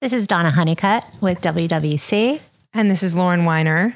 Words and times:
This 0.00 0.14
is 0.14 0.26
Donna 0.26 0.50
Honeycutt 0.50 1.04
with 1.20 1.42
WWC. 1.42 2.40
And 2.72 2.90
this 2.90 3.02
is 3.02 3.14
Lauren 3.14 3.44
Weiner. 3.44 3.94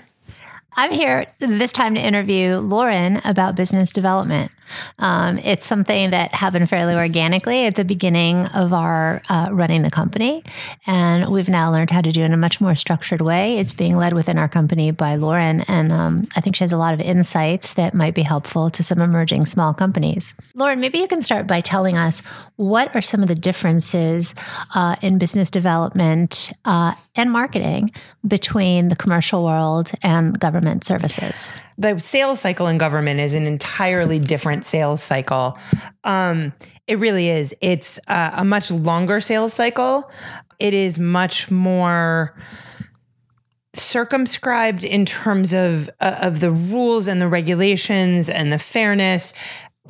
I'm 0.76 0.92
here 0.92 1.24
this 1.38 1.72
time 1.72 1.94
to 1.94 2.00
interview 2.00 2.58
Lauren 2.58 3.22
about 3.24 3.56
business 3.56 3.90
development. 3.90 4.52
Um, 4.98 5.38
it's 5.38 5.66
something 5.66 6.10
that 6.10 6.34
happened 6.34 6.68
fairly 6.68 6.94
organically 6.94 7.66
at 7.66 7.76
the 7.76 7.84
beginning 7.84 8.46
of 8.46 8.72
our 8.72 9.22
uh, 9.28 9.48
running 9.52 9.82
the 9.82 9.90
company. 9.90 10.42
And 10.86 11.30
we've 11.30 11.48
now 11.48 11.72
learned 11.72 11.90
how 11.90 12.00
to 12.00 12.10
do 12.10 12.22
it 12.22 12.26
in 12.26 12.32
a 12.32 12.36
much 12.36 12.60
more 12.60 12.74
structured 12.74 13.20
way. 13.20 13.58
It's 13.58 13.72
being 13.72 13.96
led 13.96 14.12
within 14.12 14.38
our 14.38 14.48
company 14.48 14.90
by 14.90 15.16
Lauren. 15.16 15.62
And 15.62 15.92
um, 15.92 16.22
I 16.36 16.40
think 16.40 16.56
she 16.56 16.64
has 16.64 16.72
a 16.72 16.78
lot 16.78 16.94
of 16.94 17.00
insights 17.00 17.74
that 17.74 17.94
might 17.94 18.14
be 18.14 18.22
helpful 18.22 18.70
to 18.70 18.82
some 18.82 19.00
emerging 19.00 19.46
small 19.46 19.74
companies. 19.74 20.36
Lauren, 20.54 20.80
maybe 20.80 20.98
you 20.98 21.08
can 21.08 21.20
start 21.20 21.46
by 21.46 21.60
telling 21.60 21.96
us 21.96 22.22
what 22.56 22.94
are 22.94 23.02
some 23.02 23.22
of 23.22 23.28
the 23.28 23.34
differences 23.34 24.34
uh, 24.74 24.96
in 25.02 25.18
business 25.18 25.50
development 25.50 26.52
uh, 26.64 26.94
and 27.16 27.30
marketing 27.32 27.90
between 28.26 28.88
the 28.88 28.96
commercial 28.96 29.44
world 29.44 29.92
and 30.02 30.38
government 30.38 30.84
services? 30.84 31.50
The 31.76 31.98
sales 31.98 32.40
cycle 32.40 32.68
in 32.68 32.78
government 32.78 33.18
is 33.18 33.34
an 33.34 33.46
entirely 33.46 34.20
different 34.20 34.53
sales 34.62 35.02
cycle. 35.02 35.58
Um, 36.04 36.52
it 36.86 36.98
really 36.98 37.30
is. 37.30 37.54
It's 37.62 37.98
uh, 38.08 38.32
a 38.34 38.44
much 38.44 38.70
longer 38.70 39.20
sales 39.20 39.54
cycle. 39.54 40.10
It 40.58 40.74
is 40.74 40.98
much 40.98 41.50
more 41.50 42.36
circumscribed 43.72 44.84
in 44.84 45.04
terms 45.04 45.52
of 45.52 45.90
uh, 46.00 46.16
of 46.20 46.40
the 46.40 46.50
rules 46.50 47.08
and 47.08 47.20
the 47.20 47.28
regulations 47.28 48.28
and 48.28 48.52
the 48.52 48.58
fairness 48.58 49.32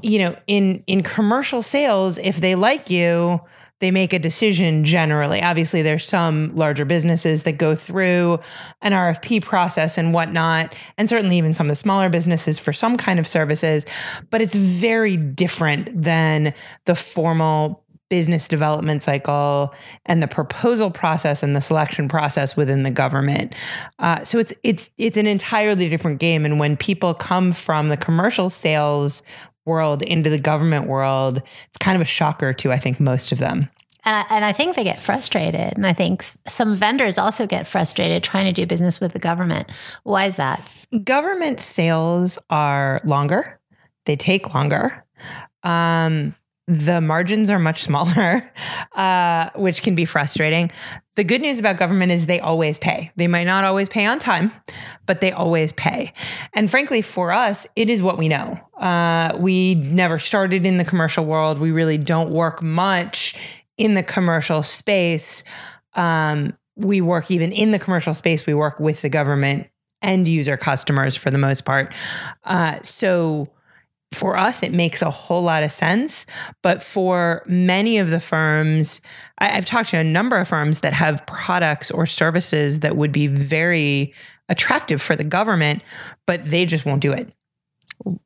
you 0.00 0.18
know 0.18 0.34
in 0.46 0.82
in 0.87 1.02
commercial 1.02 1.62
sales 1.62 2.16
if 2.18 2.40
they 2.40 2.54
like 2.54 2.88
you 2.88 3.40
they 3.84 3.91
make 3.91 4.15
a 4.15 4.19
decision 4.19 4.83
generally. 4.83 5.43
Obviously, 5.43 5.83
there's 5.83 6.06
some 6.06 6.48
larger 6.55 6.87
businesses 6.87 7.43
that 7.43 7.59
go 7.59 7.74
through 7.74 8.41
an 8.80 8.93
RFP 8.93 9.43
process 9.43 9.98
and 9.98 10.15
whatnot, 10.15 10.74
and 10.96 11.07
certainly 11.07 11.37
even 11.37 11.52
some 11.52 11.66
of 11.66 11.68
the 11.68 11.76
smaller 11.76 12.09
businesses 12.09 12.59
for 12.59 12.73
some 12.73 12.96
kind 12.96 13.18
of 13.18 13.26
services. 13.26 13.85
But 14.30 14.41
it's 14.41 14.54
very 14.54 15.18
different 15.18 15.91
than 16.02 16.54
the 16.87 16.95
formal 16.95 17.85
business 18.09 18.49
development 18.49 19.02
cycle 19.02 19.74
and 20.07 20.23
the 20.23 20.29
proposal 20.29 20.91
process 20.91 21.43
and 21.43 21.54
the 21.54 21.60
selection 21.60 22.09
process 22.09 22.57
within 22.57 22.85
the 22.85 22.91
government. 22.91 23.54
Uh, 23.98 24.24
so 24.24 24.38
it's 24.38 24.54
it's 24.63 24.88
it's 24.96 25.19
an 25.19 25.26
entirely 25.26 25.91
different 25.91 26.21
game. 26.21 26.46
And 26.46 26.59
when 26.59 26.79
people 26.79 27.13
come 27.13 27.52
from 27.52 27.88
the 27.88 27.98
commercial 27.98 28.48
sales 28.48 29.23
world 29.66 30.02
into 30.02 30.30
the 30.30 30.38
government 30.38 30.87
world, 30.87 31.43
it's 31.69 31.79
kind 31.79 31.96
of 31.96 32.02
a 32.02 32.07
shocker 32.07 32.54
to, 32.54 32.73
I 32.73 32.79
think, 32.79 32.98
most 32.98 33.30
of 33.30 33.37
them. 33.38 33.69
And 34.05 34.16
I, 34.16 34.27
and 34.30 34.45
I 34.45 34.52
think 34.52 34.77
they 34.77 34.85
get 34.85 35.02
frustrated. 35.02 35.74
And 35.77 35.87
I 35.87 35.93
think 35.93 36.23
some 36.23 36.77
vendors 36.77 37.19
also 37.19 37.47
get 37.47 37.66
frustrated 37.66 38.23
trying 38.23 38.47
to 38.47 38.52
do 38.52 38.66
business 38.66 39.01
with 39.01 39.13
the 39.13 39.19
government. 39.19 39.71
Why 40.02 40.27
is 40.27 40.37
that? 40.37 40.63
Government 41.02 41.60
sales 41.60 42.38
are 42.51 43.01
longer, 43.05 43.60
they 44.07 44.16
take 44.16 44.55
longer. 44.55 45.05
Um, 45.63 46.35
the 46.66 47.01
margins 47.01 47.51
are 47.51 47.59
much 47.59 47.82
smaller, 47.85 48.51
uh, 48.93 49.51
which 49.55 49.82
can 49.82 49.95
be 49.95 50.05
frustrating. 50.05 50.71
The 51.16 51.25
good 51.25 51.41
news 51.41 51.59
about 51.59 51.77
government 51.77 52.10
is 52.10 52.27
they 52.27 52.41
always 52.41 52.77
pay. 52.77 53.13
They 53.16 53.29
might 53.29 53.45
not 53.45 53.65
always 53.65 53.88
pay 53.88 54.05
on 54.05 54.19
time, 54.19 54.51
but 55.07 55.21
they 55.21 55.30
always 55.30 55.73
pay. 55.73 56.13
And 56.55 56.69
frankly, 56.69 57.02
for 57.02 57.30
us, 57.30 57.66
it 57.77 57.88
is 57.88 58.02
what 58.02 58.19
we 58.19 58.29
know. 58.29 58.59
Uh, 58.77 59.37
we 59.38 59.77
never 59.77 60.19
started 60.19 60.66
in 60.66 60.77
the 60.77 60.85
commercial 60.85 61.25
world. 61.25 61.59
We 61.59 61.71
really 61.71 61.99
don't 61.99 62.30
work 62.30 62.63
much 62.63 63.37
in 63.76 63.94
the 63.94 64.03
commercial 64.03 64.62
space. 64.62 65.44
Um, 65.94 66.56
we 66.76 67.00
work 67.00 67.30
even 67.30 67.53
in 67.53 67.70
the 67.70 67.78
commercial 67.78 68.14
space, 68.14 68.47
we 68.47 68.54
work 68.54 68.80
with 68.80 69.03
the 69.03 69.08
government 69.08 69.69
end 70.03 70.28
user 70.28 70.56
customers 70.56 71.16
for 71.16 71.30
the 71.30 71.38
most 71.38 71.64
part. 71.64 71.92
Uh, 72.44 72.78
so, 72.82 73.48
for 74.12 74.36
us, 74.36 74.62
it 74.62 74.72
makes 74.72 75.02
a 75.02 75.10
whole 75.10 75.42
lot 75.42 75.64
of 75.64 75.72
sense. 75.72 76.24
But 76.62 76.82
for 76.82 77.42
many 77.46 77.98
of 77.98 78.10
the 78.10 78.20
firms, 78.20 79.00
I, 79.38 79.46
have 79.46 79.64
talked 79.64 79.90
to 79.90 79.98
a 79.98 80.04
number 80.04 80.36
of 80.36 80.46
firms 80.46 80.80
that 80.80 80.92
have 80.92 81.26
products 81.26 81.90
or 81.90 82.06
services 82.06 82.80
that 82.80 82.96
would 82.96 83.10
be 83.10 83.26
very 83.26 84.14
attractive 84.48 85.02
for 85.02 85.16
the 85.16 85.24
government, 85.24 85.82
but 86.26 86.48
they 86.48 86.64
just 86.64 86.86
won't 86.86 87.00
do 87.00 87.12
it. 87.12 87.32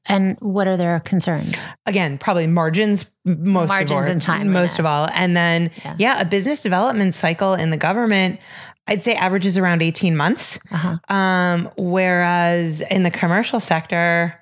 And 0.06 0.36
what 0.40 0.66
are 0.66 0.76
their 0.76 1.00
concerns? 1.00 1.68
Again, 1.86 2.18
probably 2.18 2.46
margins 2.46 3.06
most 3.24 3.68
margins 3.68 4.06
of 4.06 4.12
and 4.12 4.22
time 4.22 4.52
most 4.52 4.78
of 4.78 4.86
all. 4.86 5.08
And 5.12 5.36
then 5.36 5.70
yeah. 5.84 5.96
yeah. 5.98 6.20
a 6.20 6.24
business 6.24 6.62
development 6.62 7.14
cycle 7.14 7.54
in 7.54 7.70
the 7.70 7.76
government 7.76 8.40
I'd 8.88 9.02
say 9.02 9.14
averages 9.14 9.58
around 9.58 9.82
18 9.82 10.16
months. 10.16 10.58
Uh-huh. 10.72 11.14
Um, 11.14 11.70
whereas 11.76 12.80
in 12.80 13.02
the 13.02 13.10
commercial 13.10 13.60
sector, 13.60 14.34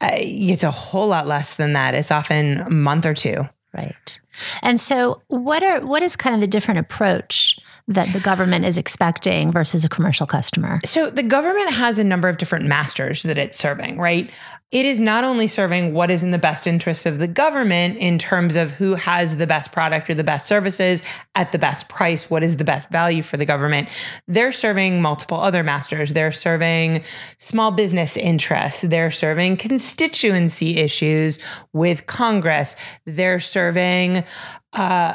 it's 0.00 0.64
a 0.64 0.70
whole 0.70 1.06
lot 1.06 1.26
less 1.26 1.54
than 1.54 1.74
that. 1.74 1.94
It's 1.94 2.10
often 2.10 2.60
a 2.60 2.70
month 2.70 3.04
or 3.04 3.14
two. 3.14 3.46
Right. 3.74 4.20
And 4.62 4.80
so 4.80 5.20
what 5.26 5.62
are 5.64 5.84
what 5.84 6.02
is 6.02 6.14
kind 6.14 6.34
of 6.34 6.40
the 6.40 6.46
different 6.46 6.78
approach 6.78 7.58
that 7.88 8.12
the 8.12 8.20
government 8.20 8.64
is 8.64 8.78
expecting 8.78 9.50
versus 9.50 9.84
a 9.84 9.88
commercial 9.88 10.28
customer? 10.28 10.78
So 10.84 11.10
the 11.10 11.24
government 11.24 11.72
has 11.72 11.98
a 11.98 12.04
number 12.04 12.28
of 12.28 12.38
different 12.38 12.66
masters 12.66 13.24
that 13.24 13.36
it's 13.36 13.58
serving, 13.58 13.98
right? 13.98 14.30
It 14.74 14.84
is 14.84 15.00
not 15.00 15.22
only 15.22 15.46
serving 15.46 15.94
what 15.94 16.10
is 16.10 16.24
in 16.24 16.32
the 16.32 16.38
best 16.38 16.66
interest 16.66 17.06
of 17.06 17.18
the 17.18 17.28
government 17.28 17.96
in 17.98 18.18
terms 18.18 18.56
of 18.56 18.72
who 18.72 18.96
has 18.96 19.36
the 19.36 19.46
best 19.46 19.70
product 19.70 20.10
or 20.10 20.14
the 20.14 20.24
best 20.24 20.48
services 20.48 21.00
at 21.36 21.52
the 21.52 21.60
best 21.60 21.88
price, 21.88 22.28
what 22.28 22.42
is 22.42 22.56
the 22.56 22.64
best 22.64 22.90
value 22.90 23.22
for 23.22 23.36
the 23.36 23.46
government. 23.46 23.88
They're 24.26 24.50
serving 24.50 25.00
multiple 25.00 25.40
other 25.40 25.62
masters. 25.62 26.12
They're 26.12 26.32
serving 26.32 27.04
small 27.38 27.70
business 27.70 28.16
interests. 28.16 28.82
They're 28.82 29.12
serving 29.12 29.58
constituency 29.58 30.78
issues 30.78 31.38
with 31.72 32.06
Congress. 32.06 32.74
They're 33.06 33.38
serving 33.38 34.24
uh, 34.72 35.14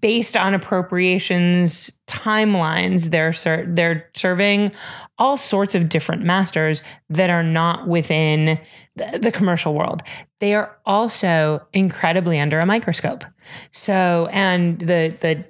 based 0.00 0.36
on 0.36 0.54
appropriations 0.54 1.90
timelines 2.06 3.10
they're 3.10 3.32
ser- 3.32 3.66
they're 3.68 4.08
serving 4.14 4.70
all 5.18 5.36
sorts 5.36 5.74
of 5.74 5.88
different 5.88 6.22
masters 6.22 6.82
that 7.08 7.30
are 7.30 7.42
not 7.42 7.88
within 7.88 8.58
the, 8.96 9.18
the 9.20 9.32
commercial 9.32 9.74
world. 9.74 10.02
They 10.40 10.54
are 10.54 10.76
also 10.86 11.66
incredibly 11.72 12.38
under 12.38 12.60
a 12.60 12.66
microscope. 12.66 13.24
So 13.72 14.28
and 14.32 14.78
the 14.78 15.16
the 15.20 15.44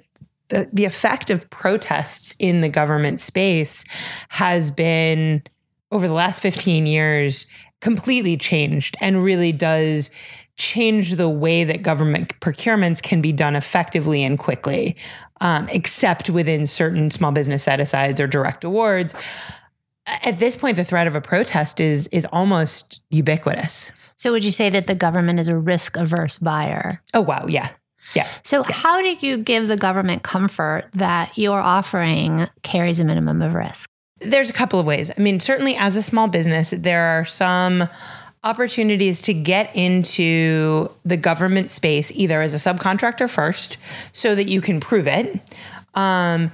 the, 0.49 0.69
the 0.71 0.85
effect 0.85 1.31
of 1.31 1.49
protests 1.49 2.35
in 2.37 2.59
the 2.59 2.69
government 2.69 3.19
space 3.19 3.83
has 4.29 4.69
been 4.69 5.41
over 5.91 6.07
the 6.07 6.13
last 6.13 6.39
15 6.39 6.85
years 6.85 7.47
completely 7.81 8.37
changed 8.37 8.95
and 9.01 9.23
really 9.23 9.51
does 9.51 10.09
change 10.57 11.15
the 11.15 11.29
way 11.29 11.63
that 11.63 11.81
government 11.81 12.39
procurements 12.39 13.01
can 13.01 13.21
be 13.21 13.31
done 13.31 13.55
effectively 13.55 14.23
and 14.23 14.39
quickly, 14.39 14.95
um, 15.41 15.67
except 15.69 16.29
within 16.29 16.65
certain 16.65 17.11
small 17.11 17.31
business 17.31 17.63
set 17.63 17.79
asides 17.79 18.19
or 18.19 18.27
direct 18.27 18.63
awards. 18.63 19.13
At 20.23 20.39
this 20.39 20.55
point, 20.55 20.77
the 20.77 20.83
threat 20.83 21.07
of 21.07 21.15
a 21.15 21.21
protest 21.21 21.81
is 21.81 22.07
is 22.07 22.25
almost 22.31 23.01
ubiquitous. 23.09 23.91
So, 24.17 24.31
would 24.31 24.43
you 24.43 24.51
say 24.51 24.69
that 24.69 24.87
the 24.87 24.95
government 24.95 25.39
is 25.39 25.47
a 25.47 25.57
risk 25.57 25.97
averse 25.97 26.37
buyer? 26.37 27.01
Oh 27.13 27.21
wow, 27.21 27.47
yeah, 27.47 27.69
yeah. 28.13 28.27
So, 28.43 28.63
yes. 28.67 28.77
how 28.77 29.01
do 29.01 29.13
you 29.25 29.37
give 29.37 29.67
the 29.67 29.77
government 29.77 30.23
comfort 30.23 30.85
that 30.93 31.37
your 31.37 31.59
offering 31.59 32.47
carries 32.61 32.99
a 32.99 33.05
minimum 33.05 33.41
of 33.41 33.55
risk? 33.55 33.89
There's 34.21 34.49
a 34.49 34.53
couple 34.53 34.79
of 34.79 34.85
ways. 34.85 35.11
I 35.15 35.19
mean, 35.19 35.39
certainly 35.39 35.75
as 35.75 35.97
a 35.97 36.01
small 36.01 36.27
business, 36.29 36.69
there 36.69 37.19
are 37.19 37.25
some 37.25 37.89
opportunities 38.45 39.21
to 39.23 39.33
get 39.33 39.75
into 39.75 40.89
the 41.03 41.17
government 41.17 41.69
space 41.69 42.11
either 42.13 42.41
as 42.41 42.53
a 42.53 42.57
subcontractor 42.57 43.29
first 43.29 43.77
so 44.13 44.35
that 44.35 44.47
you 44.47 44.61
can 44.61 44.79
prove 44.79 45.07
it 45.07 45.41
um, 45.95 46.51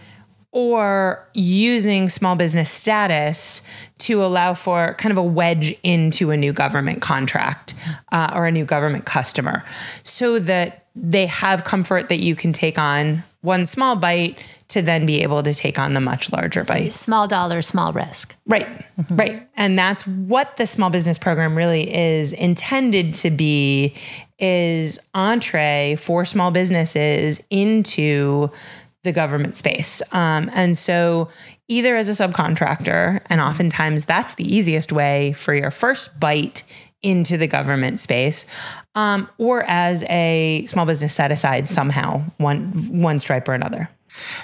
or 0.54 1.28
using 1.34 2.08
small 2.10 2.36
business 2.36 2.72
status 2.72 3.62
to 3.98 4.24
allow 4.24 4.54
for 4.54 4.96
kind 4.96 5.12
of 5.12 5.18
a 5.18 5.24
wedge 5.24 5.78
into 5.84 6.32
a 6.32 6.38
new 6.38 6.54
government 6.54 7.02
contract 7.02 7.76
uh, 8.14 8.32
or 8.34 8.48
a 8.48 8.52
new 8.52 8.66
government 8.66 9.06
customer 9.06 9.64
so 10.04 10.40
that 10.40 10.86
they 10.96 11.26
have 11.26 11.66
comfort 11.66 12.10
that 12.10 12.22
you 12.22 12.36
can 12.36 12.54
take 12.54 12.80
on 12.80 13.24
one 13.42 13.66
small 13.66 13.96
bite 13.96 14.38
to 14.70 14.82
then 14.82 15.06
be 15.06 15.22
able 15.22 15.44
to 15.44 15.54
take 15.54 15.78
on 15.78 15.94
the 15.94 16.00
much 16.00 16.32
larger 16.32 16.64
so 16.64 16.74
bites. 16.74 16.96
Small 16.96 17.28
dollar, 17.28 17.62
small 17.62 17.92
risk. 17.92 18.36
Right, 18.46 18.68
mm-hmm. 18.98 19.16
right. 19.16 19.50
And 19.56 19.78
that's 19.78 20.08
what 20.08 20.58
the 20.58 20.66
small 20.66 20.90
business 20.90 21.18
program 21.18 21.56
really 21.58 21.94
is 21.94 22.34
intended 22.34 23.14
to 23.16 23.30
be 23.30 23.94
is 24.40 25.00
entree 25.14 25.98
for 26.00 26.26
small 26.26 26.52
businesses 26.52 27.42
into 27.50 28.50
the 29.04 29.12
government 29.12 29.56
space. 29.56 30.02
Um, 30.12 30.50
and 30.54 30.78
so 30.78 31.30
either 31.68 31.96
as 31.96 32.10
a 32.10 32.12
subcontractor, 32.12 33.22
and 33.28 33.42
oftentimes 33.42 34.06
that's 34.06 34.36
the 34.36 34.56
easiest 34.56 34.92
way 34.92 35.34
for 35.34 35.54
your 35.54 35.72
first 35.72 36.20
bite 36.20 36.64
into 37.04 37.38
the 37.38 37.48
government 37.48 38.00
space, 38.00 38.46
um, 38.96 39.28
or 39.38 39.64
as 39.64 40.04
a 40.04 40.66
small 40.68 40.86
business 40.86 41.14
set 41.14 41.32
aside 41.32 41.68
somehow, 41.68 42.24
one 42.38 42.72
one 42.92 43.20
stripe 43.20 43.48
or 43.48 43.54
another. 43.54 43.90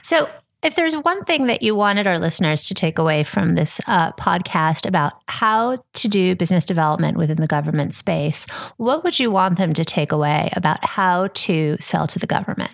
So 0.01 0.27
If 0.63 0.75
there's 0.75 0.95
one 0.95 1.23
thing 1.23 1.45
that 1.47 1.61
you 1.61 1.75
wanted 1.75 2.07
our 2.07 2.17
listeners 2.17 2.67
to 2.67 2.73
take 2.73 2.97
away 2.97 3.23
from 3.23 3.53
this 3.53 3.79
uh, 3.85 4.11
podcast 4.13 4.87
about 4.87 5.13
how 5.27 5.83
to 5.93 6.07
do 6.07 6.35
business 6.35 6.65
development 6.65 7.15
within 7.15 7.37
the 7.37 7.47
government 7.47 7.93
space, 7.93 8.47
what 8.77 9.03
would 9.03 9.19
you 9.19 9.29
want 9.29 9.59
them 9.59 9.73
to 9.75 9.85
take 9.85 10.11
away 10.11 10.49
about 10.53 10.83
how 10.83 11.27
to 11.27 11.77
sell 11.79 12.07
to 12.07 12.17
the 12.17 12.25
government? 12.25 12.71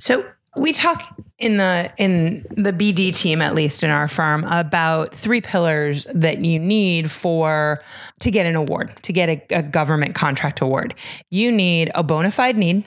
So 0.00 0.24
we 0.56 0.72
talk 0.72 1.16
in 1.38 1.56
the 1.56 1.92
in 1.96 2.44
the 2.56 2.72
BD 2.72 3.14
team 3.14 3.40
at 3.40 3.54
least 3.54 3.82
in 3.84 3.90
our 3.90 4.08
firm 4.08 4.44
about 4.44 5.14
three 5.14 5.40
pillars 5.40 6.06
that 6.12 6.44
you 6.44 6.58
need 6.58 7.10
for 7.10 7.82
to 8.18 8.30
get 8.30 8.46
an 8.46 8.56
award, 8.56 8.92
to 9.02 9.12
get 9.12 9.28
a, 9.28 9.42
a 9.50 9.62
government 9.62 10.14
contract 10.14 10.60
award. 10.60 10.94
You 11.30 11.52
need 11.52 11.90
a 11.94 12.02
bona 12.02 12.32
fide 12.32 12.56
need, 12.56 12.84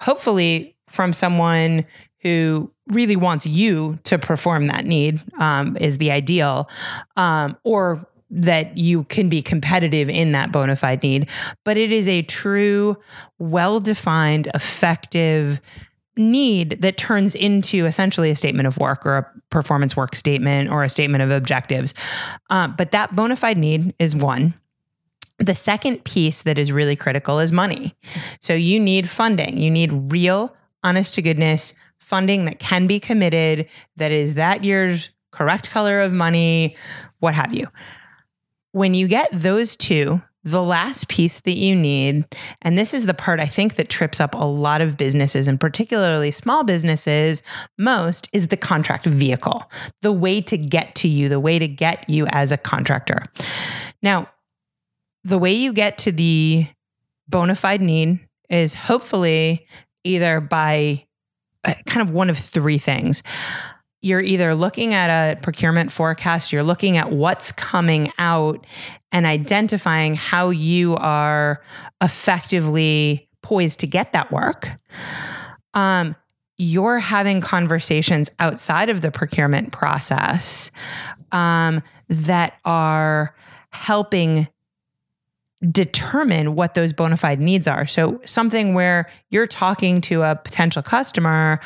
hopefully 0.00 0.76
from 0.88 1.12
someone 1.12 1.86
who 2.20 2.70
really 2.88 3.16
wants 3.16 3.46
you 3.46 3.98
to 4.04 4.18
perform 4.18 4.66
that 4.66 4.84
need 4.84 5.20
um, 5.40 5.76
is 5.80 5.98
the 5.98 6.10
ideal, 6.10 6.68
um, 7.16 7.56
or 7.64 8.06
that 8.30 8.78
you 8.78 9.04
can 9.04 9.28
be 9.28 9.42
competitive 9.42 10.08
in 10.08 10.32
that 10.32 10.52
bona 10.52 10.76
fide 10.76 11.02
need. 11.02 11.28
But 11.64 11.76
it 11.76 11.90
is 11.90 12.08
a 12.08 12.22
true, 12.22 12.96
well 13.38 13.80
defined, 13.80 14.48
effective 14.54 15.60
need 16.16 16.82
that 16.82 16.96
turns 16.96 17.34
into 17.34 17.86
essentially 17.86 18.30
a 18.30 18.36
statement 18.36 18.66
of 18.66 18.78
work 18.78 19.06
or 19.06 19.16
a 19.16 19.26
performance 19.50 19.96
work 19.96 20.14
statement 20.14 20.70
or 20.70 20.82
a 20.82 20.88
statement 20.88 21.22
of 21.22 21.30
objectives. 21.30 21.94
Um, 22.50 22.74
but 22.76 22.90
that 22.92 23.14
bona 23.16 23.36
fide 23.36 23.58
need 23.58 23.94
is 23.98 24.14
one. 24.14 24.54
The 25.38 25.54
second 25.54 26.04
piece 26.04 26.42
that 26.42 26.58
is 26.58 26.70
really 26.70 26.96
critical 26.96 27.38
is 27.38 27.50
money. 27.50 27.94
So 28.40 28.54
you 28.54 28.78
need 28.78 29.08
funding. 29.08 29.58
You 29.58 29.70
need 29.70 30.12
real, 30.12 30.54
honest 30.84 31.14
to 31.14 31.22
goodness 31.22 31.74
funding 31.98 32.44
that 32.44 32.58
can 32.58 32.86
be 32.86 32.98
committed, 32.98 33.68
that 33.96 34.10
is 34.10 34.34
that 34.34 34.64
year's 34.64 35.10
correct 35.30 35.70
color 35.70 36.00
of 36.00 36.12
money, 36.12 36.76
what 37.20 37.34
have 37.34 37.54
you. 37.54 37.68
When 38.72 38.92
you 38.92 39.06
get 39.06 39.28
those 39.32 39.76
two, 39.76 40.20
the 40.44 40.62
last 40.62 41.08
piece 41.08 41.40
that 41.40 41.56
you 41.56 41.76
need, 41.76 42.24
and 42.62 42.76
this 42.76 42.92
is 42.92 43.06
the 43.06 43.14
part 43.14 43.38
I 43.38 43.46
think 43.46 43.76
that 43.76 43.88
trips 43.88 44.20
up 44.20 44.34
a 44.34 44.44
lot 44.44 44.80
of 44.80 44.96
businesses 44.96 45.46
and 45.46 45.60
particularly 45.60 46.30
small 46.30 46.64
businesses 46.64 47.42
most, 47.78 48.28
is 48.32 48.48
the 48.48 48.56
contract 48.56 49.06
vehicle, 49.06 49.70
the 50.00 50.12
way 50.12 50.40
to 50.42 50.58
get 50.58 50.94
to 50.96 51.08
you, 51.08 51.28
the 51.28 51.40
way 51.40 51.58
to 51.58 51.68
get 51.68 52.08
you 52.08 52.26
as 52.26 52.50
a 52.50 52.56
contractor. 52.56 53.26
Now, 54.02 54.28
the 55.22 55.38
way 55.38 55.52
you 55.52 55.72
get 55.72 55.98
to 55.98 56.12
the 56.12 56.66
bona 57.28 57.54
fide 57.54 57.80
need 57.80 58.18
is 58.50 58.74
hopefully 58.74 59.66
either 60.02 60.40
by 60.40 61.06
uh, 61.64 61.74
kind 61.86 62.06
of 62.06 62.12
one 62.12 62.28
of 62.28 62.36
three 62.36 62.78
things 62.78 63.22
you're 64.02 64.20
either 64.20 64.54
looking 64.54 64.92
at 64.92 65.10
a 65.10 65.40
procurement 65.40 65.92
forecast, 65.92 66.52
you're 66.52 66.64
looking 66.64 66.96
at 66.96 67.12
what's 67.12 67.52
coming 67.52 68.10
out 68.18 68.66
and 69.12 69.26
identifying 69.26 70.14
how 70.14 70.50
you 70.50 70.96
are 70.96 71.62
effectively 72.02 73.28
poised 73.42 73.80
to 73.80 73.86
get 73.86 74.12
that 74.12 74.32
work. 74.32 74.70
Um, 75.74 76.16
you're 76.56 76.98
having 76.98 77.40
conversations 77.40 78.30
outside 78.38 78.88
of 78.88 79.00
the 79.00 79.10
procurement 79.10 79.72
process 79.72 80.70
um, 81.32 81.82
that 82.08 82.54
are 82.64 83.34
helping 83.70 84.48
determine 85.70 86.54
what 86.54 86.74
those 86.74 86.92
bona 86.92 87.16
fide 87.16 87.40
needs 87.40 87.68
are. 87.68 87.86
So, 87.86 88.20
something 88.24 88.74
where 88.74 89.08
you're 89.30 89.46
talking 89.46 90.00
to 90.02 90.22
a 90.22 90.36
potential 90.36 90.82
customer 90.82 91.60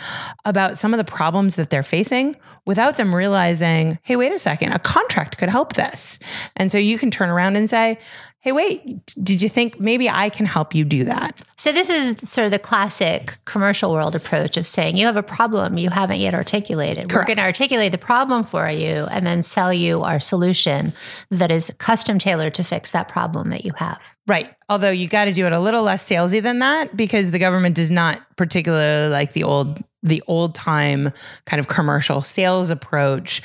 about 0.45 0.77
some 0.77 0.93
of 0.93 0.99
the 0.99 1.05
problems 1.05 1.57
that 1.57 1.71
they're 1.71 1.83
facing 1.83 2.37
without 2.67 2.97
them 2.97 3.15
realizing, 3.15 3.99
hey, 4.03 4.17
wait 4.17 4.33
a 4.33 4.39
second, 4.39 4.73
a 4.73 4.79
contract 4.79 5.39
could 5.39 5.49
help 5.49 5.75
this. 5.75 6.19
And 6.57 6.71
so 6.71 6.79
you 6.79 6.99
can 6.99 7.11
turn 7.11 7.31
around 7.31 7.57
and 7.57 7.71
say, 7.71 7.99
hey, 8.47 8.53
wait, 8.53 9.13
did 9.25 9.43
you 9.43 9.49
think 9.49 9.81
maybe 9.81 10.09
I 10.09 10.31
can 10.31 10.47
help 10.47 10.73
you 10.73 10.85
do 10.85 11.05
that? 11.05 11.37
So, 11.57 11.73
this 11.73 11.91
is 11.91 12.15
sort 12.23 12.45
of 12.45 12.53
the 12.53 12.61
classic 12.61 13.39
commercial 13.45 13.93
world 13.93 14.15
approach 14.15 14.57
of 14.57 14.69
saying 14.69 14.97
you 14.97 15.05
have 15.07 15.17
a 15.17 15.23
problem 15.23 15.79
you 15.79 15.91
haven't 15.91 16.21
yet 16.21 16.33
articulated. 16.33 17.11
Correct. 17.11 17.15
We're 17.15 17.35
going 17.35 17.39
to 17.39 17.43
articulate 17.43 17.91
the 17.91 17.99
problem 17.99 18.45
for 18.45 18.71
you 18.71 19.05
and 19.11 19.27
then 19.27 19.43
sell 19.43 19.73
you 19.73 20.05
our 20.05 20.21
solution 20.21 20.93
that 21.33 21.51
is 21.51 21.73
custom 21.79 22.21
tailored 22.21 22.55
to 22.55 22.63
fix 22.63 22.93
that 22.93 23.09
problem 23.09 23.51
that 23.51 23.65
you 23.65 23.73
have. 23.79 23.99
Right. 24.29 24.55
Although 24.69 24.91
you 24.91 25.09
got 25.09 25.25
to 25.25 25.33
do 25.33 25.47
it 25.47 25.53
a 25.53 25.59
little 25.59 25.83
less 25.83 26.09
salesy 26.09 26.41
than 26.41 26.61
that 26.61 26.97
because 26.97 27.33
the 27.33 27.41
government 27.41 27.75
does 27.75 27.91
not 27.91 28.21
particularly 28.37 29.11
like 29.11 29.33
the 29.33 29.43
old 29.43 29.83
the 30.05 30.23
old 30.29 30.55
time 30.55 31.13
kind 31.47 31.59
of 31.59 31.67
commercial 31.67 32.21
sales 32.21 32.71
approach 32.71 33.43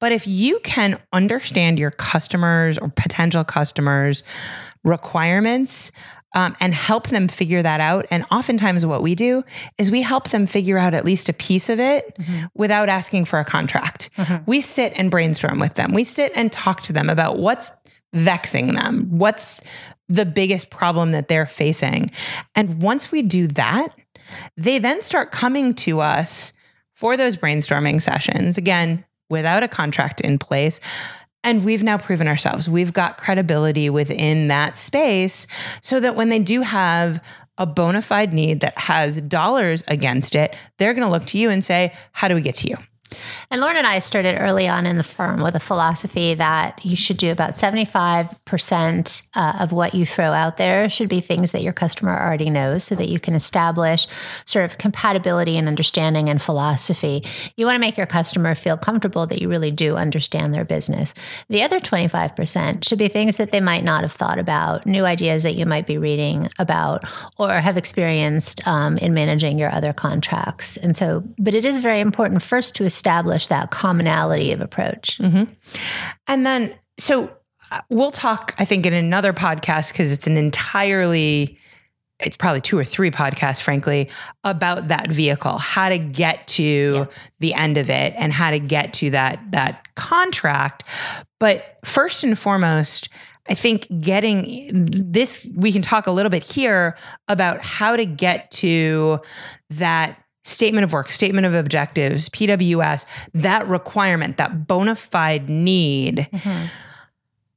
but 0.00 0.12
if 0.12 0.26
you 0.26 0.58
can 0.64 1.00
understand 1.12 1.78
your 1.78 1.90
customers 1.90 2.78
or 2.78 2.88
potential 2.88 3.44
customers' 3.44 4.22
requirements, 4.82 5.92
um, 6.32 6.54
and 6.60 6.74
help 6.74 7.08
them 7.08 7.28
figure 7.28 7.62
that 7.62 7.80
out. 7.80 8.06
And 8.10 8.24
oftentimes, 8.30 8.86
what 8.86 9.02
we 9.02 9.14
do 9.14 9.42
is 9.78 9.90
we 9.90 10.02
help 10.02 10.30
them 10.30 10.46
figure 10.46 10.78
out 10.78 10.94
at 10.94 11.04
least 11.04 11.28
a 11.28 11.32
piece 11.32 11.68
of 11.68 11.80
it 11.80 12.16
mm-hmm. 12.16 12.46
without 12.54 12.88
asking 12.88 13.24
for 13.24 13.38
a 13.38 13.44
contract. 13.44 14.10
Mm-hmm. 14.16 14.44
We 14.46 14.60
sit 14.60 14.92
and 14.96 15.10
brainstorm 15.10 15.58
with 15.58 15.74
them, 15.74 15.92
we 15.92 16.04
sit 16.04 16.32
and 16.34 16.52
talk 16.52 16.82
to 16.82 16.92
them 16.92 17.10
about 17.10 17.38
what's 17.38 17.72
vexing 18.12 18.74
them, 18.74 19.06
what's 19.10 19.60
the 20.08 20.26
biggest 20.26 20.70
problem 20.70 21.12
that 21.12 21.28
they're 21.28 21.46
facing. 21.46 22.10
And 22.54 22.82
once 22.82 23.12
we 23.12 23.22
do 23.22 23.46
that, 23.48 23.88
they 24.56 24.78
then 24.78 25.02
start 25.02 25.30
coming 25.30 25.74
to 25.74 26.00
us 26.00 26.52
for 26.94 27.16
those 27.16 27.36
brainstorming 27.36 28.02
sessions. 28.02 28.58
Again, 28.58 29.04
without 29.30 29.62
a 29.62 29.68
contract 29.68 30.20
in 30.20 30.38
place. 30.38 30.80
And 31.42 31.64
we've 31.64 31.82
now 31.82 31.96
proven 31.96 32.28
ourselves. 32.28 32.68
We've 32.68 32.92
got 32.92 33.16
credibility 33.16 33.88
within 33.88 34.48
that 34.48 34.76
space 34.76 35.46
so 35.80 35.98
that 36.00 36.14
when 36.14 36.28
they 36.28 36.38
do 36.38 36.60
have 36.60 37.22
a 37.56 37.64
bona 37.64 38.02
fide 38.02 38.34
need 38.34 38.60
that 38.60 38.76
has 38.76 39.20
dollars 39.22 39.82
against 39.88 40.34
it, 40.34 40.54
they're 40.78 40.92
going 40.92 41.06
to 41.06 41.10
look 41.10 41.26
to 41.26 41.38
you 41.38 41.48
and 41.48 41.64
say, 41.64 41.94
How 42.12 42.28
do 42.28 42.34
we 42.34 42.42
get 42.42 42.56
to 42.56 42.68
you? 42.68 42.76
And 43.52 43.60
Lauren 43.60 43.76
and 43.76 43.86
I 43.86 43.98
started 43.98 44.38
early 44.38 44.68
on 44.68 44.86
in 44.86 44.96
the 44.96 45.02
firm 45.02 45.42
with 45.42 45.56
a 45.56 45.60
philosophy 45.60 46.34
that 46.34 46.84
you 46.84 46.94
should 46.94 47.16
do 47.16 47.32
about 47.32 47.54
75% 47.54 49.28
uh, 49.34 49.52
of 49.58 49.72
what 49.72 49.92
you 49.92 50.06
throw 50.06 50.32
out 50.32 50.56
there 50.56 50.88
should 50.88 51.08
be 51.08 51.20
things 51.20 51.50
that 51.50 51.62
your 51.62 51.72
customer 51.72 52.16
already 52.16 52.48
knows 52.48 52.84
so 52.84 52.94
that 52.94 53.08
you 53.08 53.18
can 53.18 53.34
establish 53.34 54.06
sort 54.44 54.66
of 54.66 54.78
compatibility 54.78 55.58
and 55.58 55.66
understanding 55.66 56.28
and 56.28 56.40
philosophy. 56.40 57.24
You 57.56 57.66
want 57.66 57.74
to 57.74 57.80
make 57.80 57.96
your 57.96 58.06
customer 58.06 58.54
feel 58.54 58.76
comfortable 58.76 59.26
that 59.26 59.42
you 59.42 59.48
really 59.48 59.72
do 59.72 59.96
understand 59.96 60.54
their 60.54 60.64
business. 60.64 61.12
The 61.48 61.64
other 61.64 61.80
25% 61.80 62.86
should 62.86 62.98
be 63.00 63.08
things 63.08 63.36
that 63.38 63.50
they 63.50 63.60
might 63.60 63.82
not 63.82 64.02
have 64.02 64.12
thought 64.12 64.38
about, 64.38 64.86
new 64.86 65.04
ideas 65.04 65.42
that 65.42 65.56
you 65.56 65.66
might 65.66 65.88
be 65.88 65.98
reading 65.98 66.48
about 66.60 67.02
or 67.36 67.50
have 67.54 67.76
experienced 67.76 68.64
um, 68.64 68.96
in 68.98 69.12
managing 69.12 69.58
your 69.58 69.74
other 69.74 69.92
contracts. 69.92 70.76
And 70.76 70.94
so, 70.94 71.24
but 71.36 71.52
it 71.52 71.64
is 71.64 71.78
very 71.78 71.98
important 71.98 72.44
first 72.44 72.76
to 72.76 72.84
establish 72.84 73.39
that 73.48 73.70
commonality 73.70 74.52
of 74.52 74.60
approach. 74.60 75.18
Mm-hmm. 75.18 75.52
And 76.26 76.46
then, 76.46 76.74
so 76.98 77.30
uh, 77.70 77.80
we'll 77.88 78.10
talk, 78.10 78.54
I 78.58 78.64
think, 78.64 78.86
in 78.86 78.94
another 78.94 79.32
podcast 79.32 79.92
because 79.92 80.12
it's 80.12 80.26
an 80.26 80.36
entirely 80.36 81.58
it's 82.22 82.36
probably 82.36 82.60
two 82.60 82.78
or 82.78 82.84
three 82.84 83.10
podcasts, 83.10 83.62
frankly, 83.62 84.10
about 84.44 84.88
that 84.88 85.10
vehicle, 85.10 85.58
how 85.58 85.88
to 85.88 85.98
get 85.98 86.46
to 86.48 86.62
yeah. 86.62 87.06
the 87.38 87.54
end 87.54 87.78
of 87.78 87.90
it 87.90 88.14
and 88.16 88.32
how 88.32 88.50
to 88.50 88.58
get 88.58 88.92
to 88.94 89.10
that 89.10 89.40
that 89.52 89.94
contract. 89.94 90.84
But 91.38 91.78
first 91.84 92.24
and 92.24 92.38
foremost, 92.38 93.08
I 93.48 93.54
think 93.54 93.88
getting 94.00 94.86
this, 94.92 95.50
we 95.56 95.72
can 95.72 95.82
talk 95.82 96.06
a 96.06 96.12
little 96.12 96.30
bit 96.30 96.44
here 96.44 96.96
about 97.28 97.62
how 97.62 97.96
to 97.96 98.04
get 98.04 98.50
to 98.52 99.20
that 99.70 100.22
statement 100.42 100.84
of 100.84 100.92
work, 100.92 101.08
statement 101.08 101.46
of 101.46 101.54
objectives, 101.54 102.28
PWS, 102.28 103.06
that 103.34 103.66
requirement, 103.68 104.36
that 104.38 104.66
bona 104.66 104.94
fide 104.94 105.48
need. 105.48 106.28
Mm-hmm. 106.32 106.66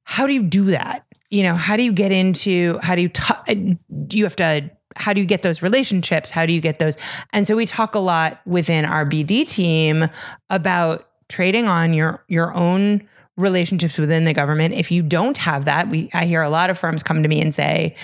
How 0.03 0.27
do 0.27 0.33
you 0.33 0.43
do 0.43 0.65
that? 0.65 1.05
You 1.29 1.43
know, 1.43 1.55
how 1.55 1.77
do 1.77 1.83
you 1.83 1.93
get 1.93 2.11
into, 2.11 2.79
how 2.83 2.95
do 2.95 3.01
you, 3.01 3.09
t- 3.09 3.77
do 4.05 4.17
you 4.17 4.23
have 4.25 4.35
to, 4.35 4.69
how 4.95 5.13
do 5.13 5.21
you 5.21 5.25
get 5.25 5.41
those 5.41 5.61
relationships? 5.61 6.29
How 6.29 6.45
do 6.45 6.53
you 6.53 6.61
get 6.61 6.79
those? 6.79 6.97
And 7.31 7.47
so 7.47 7.55
we 7.55 7.65
talk 7.65 7.95
a 7.95 7.99
lot 7.99 8.41
within 8.45 8.85
our 8.85 9.05
BD 9.05 9.49
team 9.49 10.09
about 10.49 11.09
trading 11.29 11.67
on 11.67 11.93
your, 11.93 12.23
your 12.27 12.53
own 12.53 13.07
relationships 13.37 13.97
within 13.97 14.25
the 14.25 14.33
government. 14.33 14.75
If 14.75 14.91
you 14.91 15.01
don't 15.01 15.37
have 15.37 15.65
that, 15.65 15.89
we 15.89 16.09
I 16.13 16.25
hear 16.25 16.41
a 16.41 16.49
lot 16.49 16.69
of 16.69 16.77
firms 16.77 17.01
come 17.01 17.23
to 17.23 17.29
me 17.29 17.41
and 17.41 17.55
say, 17.55 17.95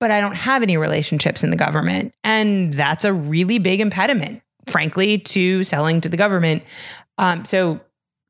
but 0.00 0.10
I 0.10 0.20
don't 0.20 0.34
have 0.34 0.62
any 0.62 0.76
relationships 0.76 1.44
in 1.44 1.50
the 1.50 1.56
government. 1.56 2.12
And 2.24 2.72
that's 2.72 3.04
a 3.04 3.12
really 3.12 3.58
big 3.58 3.80
impediment, 3.80 4.42
frankly, 4.66 5.18
to 5.18 5.62
selling 5.62 6.00
to 6.00 6.08
the 6.08 6.16
government. 6.16 6.64
Um, 7.18 7.44
so 7.44 7.80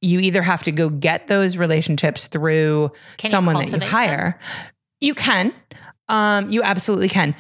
you 0.02 0.18
either 0.20 0.42
have 0.42 0.62
to 0.64 0.72
go 0.72 0.88
get 0.90 1.28
those 1.28 1.56
relationships 1.56 2.26
through 2.26 2.90
can 3.16 3.30
someone 3.30 3.54
that 3.56 3.70
you 3.70 3.88
hire. 3.88 4.38
Them? 4.40 4.68
You 5.00 5.14
can. 5.14 5.54
Um, 6.08 6.50
you 6.50 6.62
absolutely 6.62 7.08
can. 7.08 7.34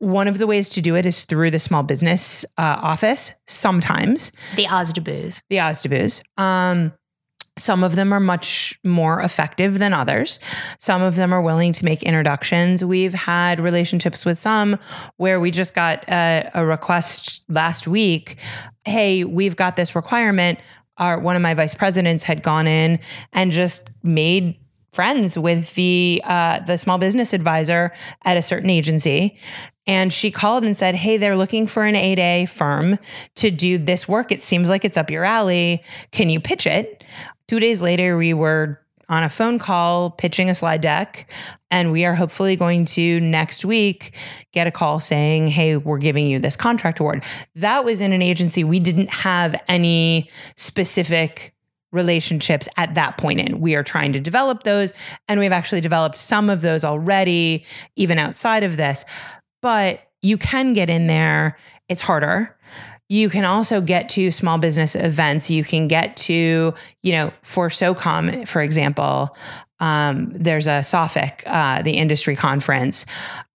one 0.00 0.28
of 0.28 0.38
the 0.38 0.46
ways 0.46 0.68
to 0.70 0.80
do 0.80 0.94
it 0.94 1.04
is 1.06 1.24
through 1.24 1.50
the 1.50 1.58
small 1.58 1.82
business 1.82 2.44
uh, 2.56 2.78
office. 2.82 3.32
Sometimes 3.46 4.32
The 4.56 4.64
OSDBUs. 4.64 5.42
the 5.50 5.56
OSDBUs. 5.56 6.22
Um, 6.40 6.92
some 7.58 7.84
of 7.84 7.96
them 7.96 8.12
are 8.12 8.20
much 8.20 8.78
more 8.84 9.20
effective 9.20 9.78
than 9.78 9.92
others. 9.92 10.40
Some 10.78 11.02
of 11.02 11.16
them 11.16 11.32
are 11.32 11.42
willing 11.42 11.72
to 11.72 11.84
make 11.84 12.02
introductions. 12.02 12.84
We've 12.84 13.14
had 13.14 13.60
relationships 13.60 14.24
with 14.24 14.38
some 14.38 14.78
where 15.16 15.40
we 15.40 15.50
just 15.50 15.74
got 15.74 16.08
a, 16.08 16.50
a 16.54 16.64
request 16.64 17.42
last 17.48 17.86
week. 17.86 18.36
Hey, 18.84 19.24
we've 19.24 19.56
got 19.56 19.76
this 19.76 19.94
requirement. 19.94 20.60
Our 20.96 21.18
one 21.18 21.36
of 21.36 21.42
my 21.42 21.54
vice 21.54 21.74
presidents 21.74 22.24
had 22.24 22.42
gone 22.42 22.66
in 22.66 22.98
and 23.32 23.52
just 23.52 23.90
made 24.02 24.58
friends 24.92 25.38
with 25.38 25.74
the 25.74 26.20
uh, 26.24 26.60
the 26.60 26.76
small 26.78 26.98
business 26.98 27.32
advisor 27.32 27.92
at 28.24 28.36
a 28.36 28.42
certain 28.42 28.70
agency 28.70 29.38
and 29.88 30.12
she 30.12 30.30
called 30.30 30.64
and 30.64 30.76
said, 30.76 30.94
Hey, 30.94 31.16
they're 31.16 31.34
looking 31.34 31.66
for 31.66 31.84
an 31.84 31.94
8A 31.94 32.48
firm 32.48 32.98
to 33.36 33.50
do 33.50 33.78
this 33.78 34.06
work. 34.06 34.30
It 34.30 34.42
seems 34.42 34.68
like 34.68 34.84
it's 34.84 34.98
up 34.98 35.10
your 35.10 35.24
alley. 35.24 35.82
Can 36.12 36.28
you 36.28 36.38
pitch 36.38 36.66
it? 36.66 37.02
Two 37.48 37.58
days 37.58 37.82
later, 37.82 38.16
we 38.16 38.32
were 38.34 38.80
on 39.08 39.24
a 39.24 39.28
phone 39.28 39.58
call 39.58 40.10
pitching 40.10 40.50
a 40.50 40.54
slide 40.54 40.82
deck. 40.82 41.30
And 41.70 41.90
we 41.90 42.04
are 42.04 42.14
hopefully 42.14 42.56
going 42.56 42.84
to 42.86 43.20
next 43.20 43.64
week 43.64 44.14
get 44.52 44.66
a 44.66 44.70
call 44.70 45.00
saying, 45.00 45.48
Hey, 45.48 45.76
we're 45.76 45.98
giving 45.98 46.26
you 46.26 46.38
this 46.38 46.56
contract 46.56 47.00
award. 47.00 47.24
That 47.56 47.84
was 47.84 48.00
in 48.00 48.12
an 48.12 48.22
agency 48.22 48.64
we 48.64 48.78
didn't 48.78 49.10
have 49.10 49.60
any 49.66 50.30
specific 50.56 51.54
relationships 51.90 52.68
at 52.76 52.94
that 52.94 53.16
point 53.16 53.40
in. 53.40 53.60
We 53.60 53.74
are 53.74 53.82
trying 53.82 54.12
to 54.12 54.20
develop 54.20 54.64
those, 54.64 54.92
and 55.26 55.40
we've 55.40 55.52
actually 55.52 55.80
developed 55.80 56.18
some 56.18 56.50
of 56.50 56.60
those 56.60 56.84
already, 56.84 57.64
even 57.96 58.18
outside 58.18 58.62
of 58.62 58.76
this 58.76 59.06
but 59.60 60.00
you 60.22 60.38
can 60.38 60.72
get 60.72 60.90
in 60.90 61.06
there. 61.06 61.58
It's 61.88 62.00
harder. 62.00 62.56
You 63.08 63.30
can 63.30 63.44
also 63.44 63.80
get 63.80 64.08
to 64.10 64.30
small 64.30 64.58
business 64.58 64.94
events. 64.94 65.50
You 65.50 65.64
can 65.64 65.88
get 65.88 66.16
to, 66.18 66.74
you 67.02 67.12
know, 67.12 67.32
for 67.42 67.68
SOCOM, 67.68 68.46
for 68.46 68.60
example, 68.60 69.34
um, 69.80 70.32
there's 70.34 70.66
a 70.66 70.80
SOFIC, 70.82 71.42
uh, 71.46 71.82
the 71.82 71.92
industry 71.92 72.36
conference. 72.36 73.06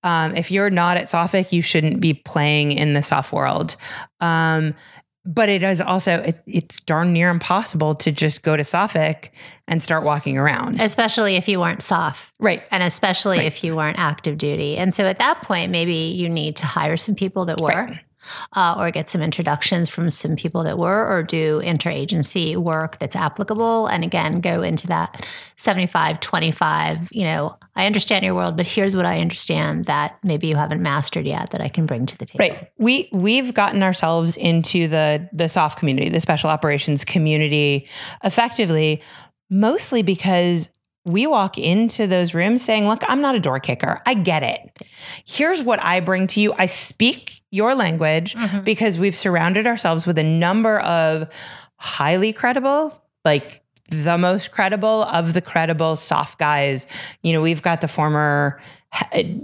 Um, 0.03 0.36
if 0.36 0.51
you're 0.51 0.69
not 0.69 0.98
at 0.98 1.03
SOFIC, 1.05 1.51
you 1.51 1.62
shouldn't 1.62 2.00
be 2.00 2.13
playing 2.13 2.72
in 2.72 2.93
the 2.93 3.01
SOF 3.01 3.33
world. 3.33 3.75
Um, 4.22 4.74
but 5.25 5.48
it 5.50 5.63
is 5.63 5.79
also 5.79 6.15
it's, 6.17 6.41
it's 6.48 6.79
darn 6.81 7.13
near 7.13 7.29
impossible 7.29 7.93
to 7.95 8.12
just 8.12 8.41
go 8.41 8.57
to 8.57 8.63
SOFIC 8.63 9.29
and 9.67 9.81
start 9.81 10.03
walking 10.03 10.38
around. 10.38 10.81
Especially 10.81 11.36
if 11.38 11.48
you 11.48 11.60
weren't 11.60 11.81
SOF. 11.81 12.33
Right. 12.39 12.63
And 12.72 12.83
especially 12.83 13.38
Right. 13.38 13.48
if 13.48 13.63
you 13.63 13.75
weren't 13.75 14.00
active 14.00 14.38
duty. 14.38 14.77
And 14.77 14.93
so 14.93 15.05
at 15.05 15.19
that 15.19 15.41
point, 15.41 15.72
maybe 15.72 15.93
you 15.93 16.27
need 16.27 16.57
to 16.57 16.65
hire 16.65 16.98
some 16.98 17.15
people 17.15 17.45
that 17.45 17.62
were. 17.62 17.69
Right. 17.69 18.00
Uh, 18.53 18.75
or 18.77 18.92
get 18.92 19.10
some 19.10 19.22
introductions 19.22 19.89
from 19.89 20.10
some 20.10 20.36
people 20.36 20.63
that 20.63 20.77
were, 20.77 21.08
or 21.08 21.24
do 21.24 21.62
interagency 21.63 22.56
work 22.56 22.98
that's 22.98 23.15
applicable. 23.15 23.88
And 23.88 24.03
again, 24.03 24.39
go 24.42 24.62
into 24.62 24.88
that 24.88 25.25
75 25.56 26.20
25. 26.20 27.10
You 27.12 27.24
know, 27.24 27.58
I 27.75 27.86
understand 27.86 28.25
your 28.25 28.36
world, 28.36 28.58
but 28.58 28.65
here's 28.65 28.96
what 28.96 29.06
I 29.06 29.20
understand 29.20 29.86
that 29.86 30.18
maybe 30.24 30.48
you 30.48 30.56
haven't 30.56 30.82
mastered 30.82 31.25
yet 31.25 31.50
that 31.51 31.62
I 31.62 31.70
can 31.70 31.86
bring 31.86 32.06
to 32.06 32.18
the 32.18 32.25
table. 32.25 32.46
Right. 32.46 32.72
We 32.77 33.10
we've 33.12 33.53
gotten 33.53 33.84
ourselves 33.84 34.38
into 34.38 34.88
the 34.88 35.30
the 35.34 35.48
SOF 35.48 35.75
community, 35.75 36.10
the 36.10 36.20
special 36.20 36.50
operations 36.50 37.06
community 37.06 37.88
effectively 38.24 39.01
mostly 39.53 40.01
because 40.01 40.70
we 41.05 41.27
walk 41.27 41.57
into 41.57 42.07
those 42.07 42.33
rooms 42.33 42.62
saying, 42.62 42.88
"Look, 42.88 43.03
I'm 43.07 43.19
not 43.22 43.36
a 43.36 43.39
door 43.39 43.60
kicker. 43.60 44.01
I 44.05 44.13
get 44.13 44.43
it. 44.43 44.79
Here's 45.25 45.62
what 45.62 45.83
I 45.83 46.00
bring 46.00 46.27
to 46.27 46.41
you. 46.41 46.53
I 46.57 46.65
speak 46.65 47.41
your 47.51 47.75
language 47.75 48.36
Mhm. 48.36 48.63
because 48.63 48.98
we've 48.98 49.15
surrounded 49.15 49.67
ourselves 49.67 50.07
with 50.07 50.17
a 50.17 50.24
number 50.24 50.79
of 50.79 51.27
highly 51.75 52.31
credible, 52.33 53.03
like 53.25 53.62
the 53.89 54.17
most 54.17 54.51
credible 54.51 55.03
of 55.03 55.33
the 55.33 55.41
credible 55.41 55.95
SOF 55.95 56.38
guys. 56.38 56.88
You 57.22 57.33
know, 57.33 57.41
we've 57.41 57.62
got 57.62 57.81
the 57.81 57.88
former 57.88 58.60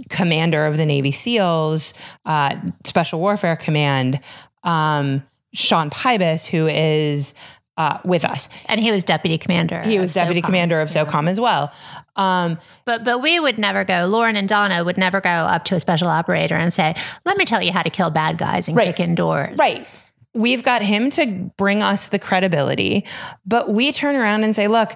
commander 0.08 0.64
of 0.66 0.76
the 0.76 0.86
Navy 0.86 1.12
SEALs, 1.12 1.92
uh, 2.24 2.56
Special 2.84 3.20
Warfare 3.20 3.56
Command, 3.56 4.20
um, 4.64 5.22
Sean 5.54 5.90
Pybus, 5.90 6.46
who 6.46 6.66
is 6.68 7.34
uh, 7.80 7.98
with 8.04 8.24
us. 8.24 8.48
And 8.66 8.78
he 8.80 8.90
was 8.92 9.02
deputy 9.02 9.38
commander. 9.38 9.80
He 9.82 9.98
was 9.98 10.12
deputy 10.12 10.40
SOCOM. 10.42 10.44
commander 10.44 10.80
of 10.80 10.94
Yeah. 10.94 11.04
SOCOM 11.04 11.28
as 11.28 11.40
well. 11.40 11.72
Um, 12.16 12.58
But 12.84 13.04
but 13.04 13.22
we 13.22 13.40
would 13.40 13.58
never 13.58 13.84
go. 13.84 14.06
Lauren 14.06 14.36
and 14.36 14.48
Donna 14.48 14.84
would 14.84 14.98
never 14.98 15.20
go 15.20 15.30
up 15.30 15.64
to 15.66 15.74
a 15.76 15.80
special 15.80 16.08
operator 16.08 16.56
and 16.56 16.72
say, 16.72 16.94
"Let 17.24 17.36
me 17.38 17.44
tell 17.46 17.62
you 17.62 17.72
how 17.72 17.82
to 17.82 17.90
kill 17.90 18.10
bad 18.10 18.36
guys 18.36 18.68
and 18.68 18.76
Right. 18.76 18.88
kick 18.94 19.00
in 19.00 19.14
doors." 19.14 19.56
Right. 19.58 19.86
We've 20.34 20.62
got 20.62 20.82
him 20.82 21.10
to 21.10 21.26
bring 21.56 21.82
us 21.82 22.08
the 22.08 22.18
credibility, 22.18 23.04
but 23.46 23.72
we 23.72 23.90
turn 23.92 24.14
around 24.14 24.44
and 24.44 24.54
say, 24.54 24.68
look, 24.68 24.90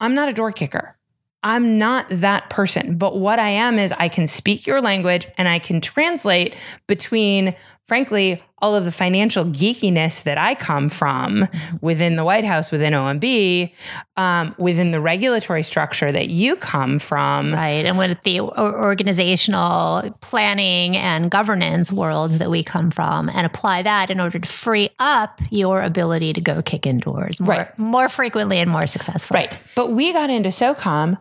I'm 0.00 0.14
not 0.14 0.28
a 0.30 0.32
door 0.32 0.50
kicker. 0.52 0.96
I'm 1.42 1.76
not 1.76 2.06
that 2.08 2.48
person. 2.48 2.96
But 2.96 3.18
what 3.18 3.38
I 3.38 3.50
am 3.50 3.78
is 3.78 3.92
I 3.98 4.08
can 4.08 4.26
speak 4.26 4.66
your 4.66 4.80
language 4.80 5.26
and 5.36 5.46
I 5.48 5.58
can 5.58 5.80
translate 5.82 6.54
between, 6.86 7.54
frankly, 7.88 8.40
all 8.58 8.74
of 8.76 8.84
the 8.84 8.92
financial 8.92 9.44
geekiness 9.44 10.22
that 10.22 10.38
I 10.38 10.54
come 10.54 10.88
from 10.88 11.48
within 11.80 12.14
the 12.16 12.24
White 12.24 12.44
House, 12.44 12.70
within 12.70 12.92
OMB, 12.92 13.72
um, 14.16 14.54
within 14.56 14.92
the 14.92 15.00
regulatory 15.00 15.62
structure 15.64 16.12
that 16.12 16.28
you 16.28 16.54
come 16.56 16.98
from. 17.00 17.52
Right. 17.52 17.84
And 17.84 17.98
with 17.98 18.18
the 18.22 18.40
organizational 18.40 20.16
planning 20.20 20.96
and 20.96 21.30
governance 21.30 21.92
worlds 21.92 22.38
that 22.38 22.50
we 22.50 22.62
come 22.62 22.90
from, 22.90 23.28
and 23.28 23.44
apply 23.44 23.82
that 23.82 24.10
in 24.10 24.20
order 24.20 24.38
to 24.38 24.48
free 24.48 24.90
up 24.98 25.40
your 25.50 25.82
ability 25.82 26.32
to 26.34 26.40
go 26.40 26.62
kick 26.62 26.86
indoors 26.86 27.40
more, 27.40 27.48
Right. 27.56 27.78
more 27.78 28.08
frequently 28.08 28.58
and 28.58 28.70
more 28.70 28.86
successfully. 28.86 29.40
Right. 29.40 29.54
But 29.74 29.90
we 29.90 30.12
got 30.12 30.30
into 30.30 30.50
SOCOM 30.50 31.18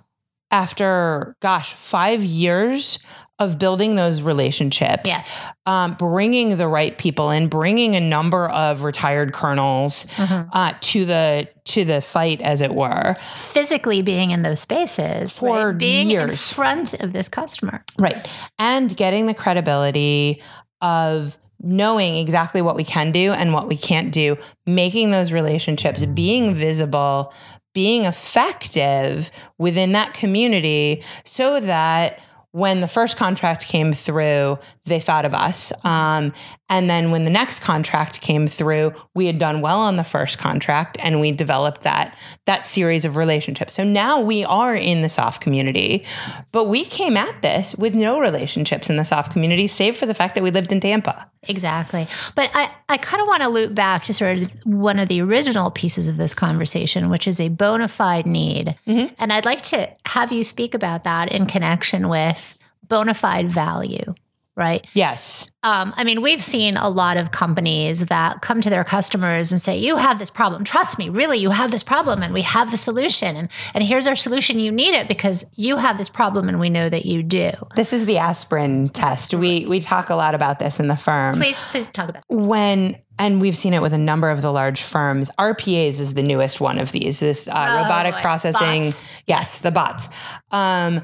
after, 0.51 1.35
gosh, 1.41 1.73
five 1.73 2.23
years 2.23 2.99
of 3.41 3.57
building 3.57 3.95
those 3.95 4.21
relationships, 4.21 5.09
Yes. 5.09 5.39
um, 5.65 5.95
bringing 5.95 6.57
the 6.57 6.67
right 6.67 6.95
people 6.97 7.31
in, 7.31 7.47
bringing 7.47 7.95
a 7.95 7.99
number 7.99 8.47
of 8.49 8.83
retired 8.83 9.33
colonels 9.33 10.05
Mhm. 10.17 10.47
uh, 10.53 10.73
to 10.79 11.05
the 11.05 11.47
to 11.65 11.85
the 11.85 12.01
fight, 12.01 12.41
as 12.41 12.59
it 12.61 12.73
were. 12.75 13.15
Physically 13.35 14.01
being 14.01 14.31
in 14.31 14.41
those 14.41 14.59
spaces, 14.59 15.37
For 15.37 15.67
right? 15.69 15.77
being 15.77 16.11
in 16.11 16.35
front 16.35 16.93
of 16.95 17.13
this 17.13 17.29
customer. 17.29 17.83
Right. 17.97 18.27
And 18.59 18.95
getting 18.97 19.27
the 19.27 19.33
credibility 19.33 20.41
of 20.81 21.37
knowing 21.63 22.15
exactly 22.15 22.61
what 22.61 22.75
we 22.75 22.83
can 22.83 23.11
do 23.11 23.31
and 23.31 23.53
what 23.53 23.67
we 23.67 23.77
can't 23.77 24.11
do, 24.11 24.37
making 24.65 25.11
those 25.11 25.31
relationships, 25.31 26.03
being 26.05 26.53
visible, 26.55 27.31
being 27.73 28.03
effective 28.05 29.31
within 29.57 29.91
that 29.93 30.13
community 30.13 31.03
so 31.23 31.59
that 31.59 32.19
when 32.51 32.81
the 32.81 32.87
first 32.87 33.17
contract 33.17 33.67
came 33.67 33.93
through, 33.93 34.59
they 34.85 34.99
thought 34.99 35.25
of 35.25 35.33
us. 35.33 35.71
Um, 35.85 36.33
and 36.69 36.89
then 36.89 37.11
when 37.11 37.23
the 37.23 37.29
next 37.29 37.59
contract 37.59 38.21
came 38.21 38.47
through, 38.47 38.93
we 39.13 39.27
had 39.27 39.37
done 39.37 39.61
well 39.61 39.79
on 39.79 39.97
the 39.97 40.03
first 40.03 40.37
contract 40.39 40.97
and 41.01 41.19
we 41.19 41.31
developed 41.31 41.81
that 41.81 42.17
that 42.45 42.63
series 42.65 43.05
of 43.05 43.15
relationships. 43.15 43.73
So 43.75 43.83
now 43.83 44.21
we 44.21 44.43
are 44.45 44.75
in 44.75 45.01
the 45.01 45.09
SOF 45.09 45.39
community, 45.39 46.05
but 46.51 46.65
we 46.65 46.85
came 46.85 47.17
at 47.17 47.41
this 47.41 47.75
with 47.75 47.93
no 47.93 48.19
relationships 48.19 48.89
in 48.89 48.95
the 48.95 49.03
SOF 49.03 49.29
community, 49.29 49.67
save 49.67 49.97
for 49.97 50.05
the 50.05 50.13
fact 50.13 50.35
that 50.35 50.43
we 50.43 50.49
lived 50.49 50.71
in 50.71 50.79
Tampa. 50.79 51.29
Exactly. 51.43 52.07
But 52.35 52.49
I, 52.53 52.73
I 52.87 52.97
kind 52.97 53.21
of 53.21 53.27
want 53.27 53.43
to 53.43 53.49
loop 53.49 53.75
back 53.75 54.05
to 54.05 54.13
sort 54.13 54.39
of 54.39 54.51
one 54.63 54.97
of 54.97 55.09
the 55.09 55.21
original 55.21 55.71
pieces 55.71 56.07
of 56.07 56.17
this 56.17 56.33
conversation, 56.33 57.09
which 57.09 57.27
is 57.27 57.39
a 57.41 57.49
bona 57.49 57.87
fide 57.87 58.25
need. 58.25 58.77
Mhm. 58.87 59.13
And 59.19 59.33
I'd 59.33 59.45
like 59.45 59.61
to 59.63 59.89
have 60.05 60.31
you 60.31 60.43
speak 60.43 60.73
about 60.73 61.03
that 61.03 61.31
in 61.31 61.45
connection 61.45 62.09
with 62.09 62.57
bona 62.87 63.13
fide 63.13 63.51
value, 63.51 64.13
right? 64.55 64.85
Yes. 64.93 65.49
Um, 65.63 65.93
I 65.95 66.03
mean, 66.03 66.21
we've 66.21 66.41
seen 66.41 66.75
a 66.75 66.89
lot 66.89 67.17
of 67.17 67.31
companies 67.31 68.01
that 68.05 68.41
come 68.41 68.61
to 68.61 68.69
their 68.69 68.83
customers 68.83 69.51
and 69.51 69.61
say, 69.61 69.77
"You 69.77 69.95
have 69.97 70.17
this 70.19 70.29
problem. 70.29 70.63
Trust 70.63 70.97
me, 70.99 71.09
really, 71.09 71.37
you 71.37 71.51
have 71.51 71.71
this 71.71 71.83
problem, 71.83 72.23
and 72.23 72.33
we 72.33 72.41
have 72.41 72.71
the 72.71 72.77
solution. 72.77 73.35
And 73.35 73.49
and 73.73 73.83
here's 73.83 74.07
our 74.07 74.15
solution. 74.15 74.59
You 74.59 74.71
need 74.71 74.93
it 74.93 75.07
because 75.07 75.45
you 75.55 75.77
have 75.77 75.97
this 75.97 76.09
problem, 76.09 76.49
and 76.49 76.59
we 76.59 76.69
know 76.69 76.89
that 76.89 77.05
you 77.05 77.21
do." 77.23 77.51
This 77.75 77.93
is 77.93 78.05
the 78.05 78.17
aspirin 78.17 78.89
test. 78.89 79.33
We 79.33 79.65
we 79.65 79.79
talk 79.79 80.09
a 80.09 80.15
lot 80.15 80.33
about 80.35 80.59
this 80.59 80.79
in 80.79 80.87
the 80.87 80.97
firm. 80.97 81.35
Please, 81.35 81.61
please 81.69 81.87
talk 81.89 82.09
about. 82.09 82.23
That. 82.27 82.35
when 82.35 82.97
and 83.19 83.39
we've 83.39 83.55
seen 83.57 83.75
it 83.75 83.83
with 83.83 83.93
a 83.93 83.99
number 83.99 84.31
of 84.31 84.41
the 84.41 84.51
large 84.51 84.81
firms 84.81 85.29
RPAs 85.37 85.99
is 86.01 86.15
the 86.15 86.23
newest 86.23 86.59
one 86.59 86.79
of 86.79 86.91
these 86.91 87.19
this 87.19 87.47
uh, 87.47 87.51
Oh, 87.53 87.83
robotic 87.83 88.15
boy. 88.15 88.21
processing 88.21 88.81
Bots. 88.83 89.03
yes 89.27 89.59
the 89.61 89.69
bots 89.69 90.09
um, 90.51 90.97
it- 90.97 91.03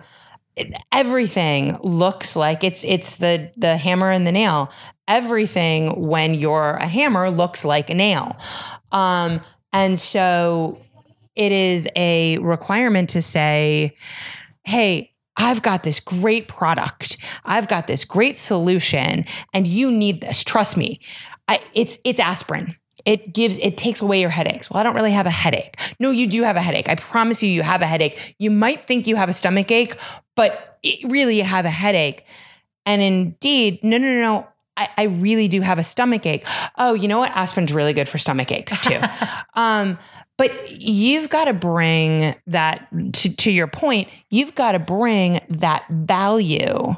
everything 0.91 1.77
looks 1.81 2.35
like 2.35 2.63
it's 2.63 2.83
it's 2.83 3.17
the 3.17 3.51
the 3.57 3.77
hammer 3.77 4.11
and 4.11 4.25
the 4.25 4.31
nail 4.31 4.71
everything 5.07 6.07
when 6.07 6.33
you're 6.33 6.73
a 6.75 6.87
hammer 6.87 7.29
looks 7.29 7.63
like 7.63 7.89
a 7.89 7.93
nail 7.93 8.35
um, 8.91 9.41
and 9.73 9.99
so 9.99 10.79
it 11.35 11.51
is 11.51 11.87
a 11.95 12.37
requirement 12.39 13.09
to 13.09 13.21
say 13.21 13.95
hey 14.63 15.11
I've 15.39 15.61
got 15.61 15.83
this 15.83 15.99
great 15.99 16.47
product. 16.47 17.17
I've 17.45 17.67
got 17.67 17.85
this 17.85 18.03
great 18.03 18.37
solution 18.37 19.23
and 19.53 19.67
you 19.67 19.91
need 19.91 20.21
this. 20.21 20.43
Trust 20.43 20.77
me. 20.77 20.99
I, 21.47 21.61
it's 21.73 21.99
it's 22.03 22.19
aspirin. 22.19 22.75
It 23.07 23.33
gives 23.33 23.57
it 23.59 23.77
takes 23.77 24.01
away 24.01 24.19
your 24.19 24.29
headaches. 24.29 24.69
Well, 24.69 24.81
I 24.81 24.83
don't 24.83 24.93
really 24.93 25.13
have 25.13 25.25
a 25.25 25.31
headache. 25.31 25.77
No, 25.97 26.11
you 26.11 26.27
do 26.27 26.43
have 26.43 26.57
a 26.57 26.61
headache. 26.61 26.89
I 26.89 26.95
promise 26.95 27.41
you 27.41 27.49
you 27.49 27.61
have 27.61 27.81
a 27.81 27.85
headache. 27.85 28.35
You 28.37 28.51
might 28.51 28.83
think 28.83 29.07
you 29.07 29.15
have 29.15 29.29
a 29.29 29.33
stomach 29.33 29.71
ache, 29.71 29.95
but 30.35 30.77
really 31.05 31.37
you 31.37 31.45
have 31.45 31.63
a 31.63 31.69
headache. 31.69 32.25
And 32.85 33.01
indeed, 33.01 33.81
no 33.81 33.97
no 33.97 34.07
no 34.07 34.21
no, 34.21 34.47
I, 34.75 34.89
I 34.97 35.03
really 35.03 35.47
do 35.47 35.61
have 35.61 35.79
a 35.79 35.83
stomach 35.83 36.25
ache. 36.25 36.45
Oh, 36.77 36.95
you 36.95 37.07
know 37.07 37.17
what? 37.17 37.31
Aspirin's 37.31 37.73
really 37.73 37.93
good 37.93 38.09
for 38.09 38.17
stomach 38.17 38.51
aches 38.51 38.79
too. 38.81 38.99
um, 39.53 39.97
but 40.37 40.69
you've 40.69 41.29
got 41.29 41.45
to 41.45 41.53
bring 41.53 42.35
that 42.45 42.87
to, 43.13 43.35
to 43.37 43.51
your 43.51 43.67
point, 43.67 44.09
you've 44.29 44.53
got 44.53 44.73
to 44.73 44.79
bring 44.79 45.39
that 45.49 45.87
value, 45.89 46.93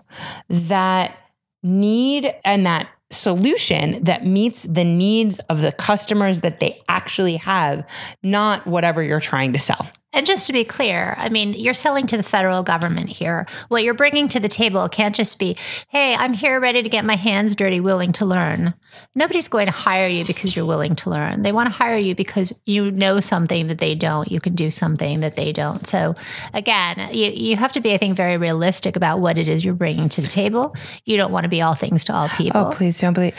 that 0.49 1.17
need, 1.63 2.33
and 2.43 2.65
that 2.65 2.89
solution 3.11 4.03
that 4.03 4.25
meets 4.25 4.63
the 4.63 4.83
needs 4.83 5.39
of 5.39 5.61
the 5.61 5.71
customers 5.71 6.41
that 6.41 6.59
they 6.59 6.81
actually 6.87 7.37
have, 7.37 7.87
not 8.23 8.67
whatever 8.67 9.01
you're 9.01 9.19
trying 9.19 9.53
to 9.53 9.59
sell. 9.59 9.89
And 10.11 10.25
just 10.25 10.47
to 10.47 10.53
be 10.53 10.63
clear, 10.63 11.13
I 11.17 11.29
mean, 11.29 11.53
you're 11.53 11.75
selling 11.75 12.07
to 12.07 12.17
the 12.17 12.23
federal 12.23 12.63
government 12.63 13.09
here. 13.09 13.45
What 13.67 13.83
you're 13.83 13.93
bringing 13.93 14.27
to 14.29 14.39
the 14.39 14.47
table 14.47 14.89
can't 14.89 15.15
just 15.15 15.37
be, 15.37 15.55
hey, 15.89 16.15
I'm 16.15 16.33
here 16.33 16.59
ready 16.59 16.81
to 16.81 16.89
get 16.89 17.05
my 17.05 17.15
hands 17.15 17.55
dirty, 17.55 17.79
willing 17.79 18.11
to 18.13 18.25
learn. 18.25 18.73
Nobody's 19.13 19.47
going 19.47 19.67
to 19.67 19.71
hire 19.71 20.07
you 20.07 20.25
because 20.25 20.55
you're 20.55 20.65
willing 20.65 20.95
to 20.95 21.11
learn. 21.11 21.43
They 21.43 21.51
want 21.51 21.67
to 21.67 21.73
hire 21.73 21.97
you 21.97 22.15
because 22.15 22.51
you 22.65 22.89
know 22.89 23.19
something 23.19 23.67
that 23.67 23.77
they 23.77 23.93
don't. 23.93 24.31
You 24.31 24.39
can 24.39 24.55
do 24.55 24.71
something 24.71 25.19
that 25.19 25.35
they 25.35 25.51
don't. 25.51 25.85
So, 25.85 26.15
again, 26.55 27.09
you, 27.13 27.27
you 27.27 27.55
have 27.57 27.73
to 27.73 27.79
be, 27.79 27.93
I 27.93 27.99
think, 27.99 28.17
very 28.17 28.37
realistic 28.37 28.95
about 28.95 29.19
what 29.19 29.37
it 29.37 29.47
is 29.47 29.63
you're 29.63 29.75
bringing 29.75 30.09
to 30.09 30.21
the 30.21 30.27
table. 30.27 30.75
You 31.05 31.17
don't 31.17 31.31
want 31.31 31.43
to 31.43 31.49
be 31.49 31.61
all 31.61 31.75
things 31.75 32.03
to 32.05 32.13
all 32.13 32.29
people. 32.29 32.61
Oh, 32.61 32.71
please 32.71 32.99
don't 32.99 33.13
believe. 33.13 33.35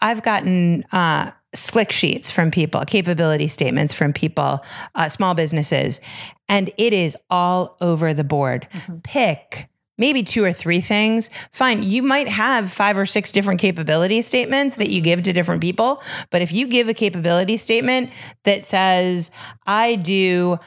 I've 0.00 0.22
gotten 0.22 0.84
uh, 0.92 1.30
slick 1.54 1.92
sheets 1.92 2.30
from 2.30 2.50
people, 2.50 2.84
capability 2.84 3.48
statements 3.48 3.94
from 3.94 4.12
people, 4.12 4.60
uh, 4.94 5.08
small 5.08 5.34
businesses, 5.34 6.00
and 6.48 6.70
it 6.76 6.92
is 6.92 7.16
all 7.30 7.76
over 7.80 8.12
the 8.12 8.24
board. 8.24 8.68
Mm-hmm. 8.72 8.98
Pick 8.98 9.68
maybe 9.98 10.22
two 10.22 10.44
or 10.44 10.52
three 10.52 10.80
things. 10.80 11.28
Fine, 11.50 11.82
you 11.82 12.02
might 12.02 12.28
have 12.28 12.72
five 12.72 12.96
or 12.96 13.04
six 13.04 13.32
different 13.32 13.60
capability 13.60 14.22
statements 14.22 14.76
that 14.76 14.90
you 14.90 15.00
give 15.00 15.22
to 15.22 15.32
different 15.32 15.60
people, 15.60 16.00
but 16.30 16.40
if 16.40 16.52
you 16.52 16.68
give 16.68 16.88
a 16.88 16.94
capability 16.94 17.56
statement 17.56 18.10
that 18.44 18.64
says, 18.64 19.30
I 19.66 19.96
do 19.96 20.58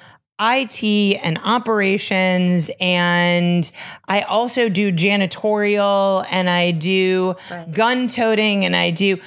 IT 0.43 0.83
and 1.23 1.39
operations, 1.43 2.71
and 2.79 3.71
I 4.07 4.21
also 4.21 4.69
do 4.69 4.91
janitorial, 4.91 6.25
and 6.31 6.49
I 6.49 6.71
do 6.71 7.35
right. 7.51 7.71
gun 7.71 8.07
toting, 8.07 8.65
and 8.65 8.75
I 8.75 8.89
do 8.89 9.19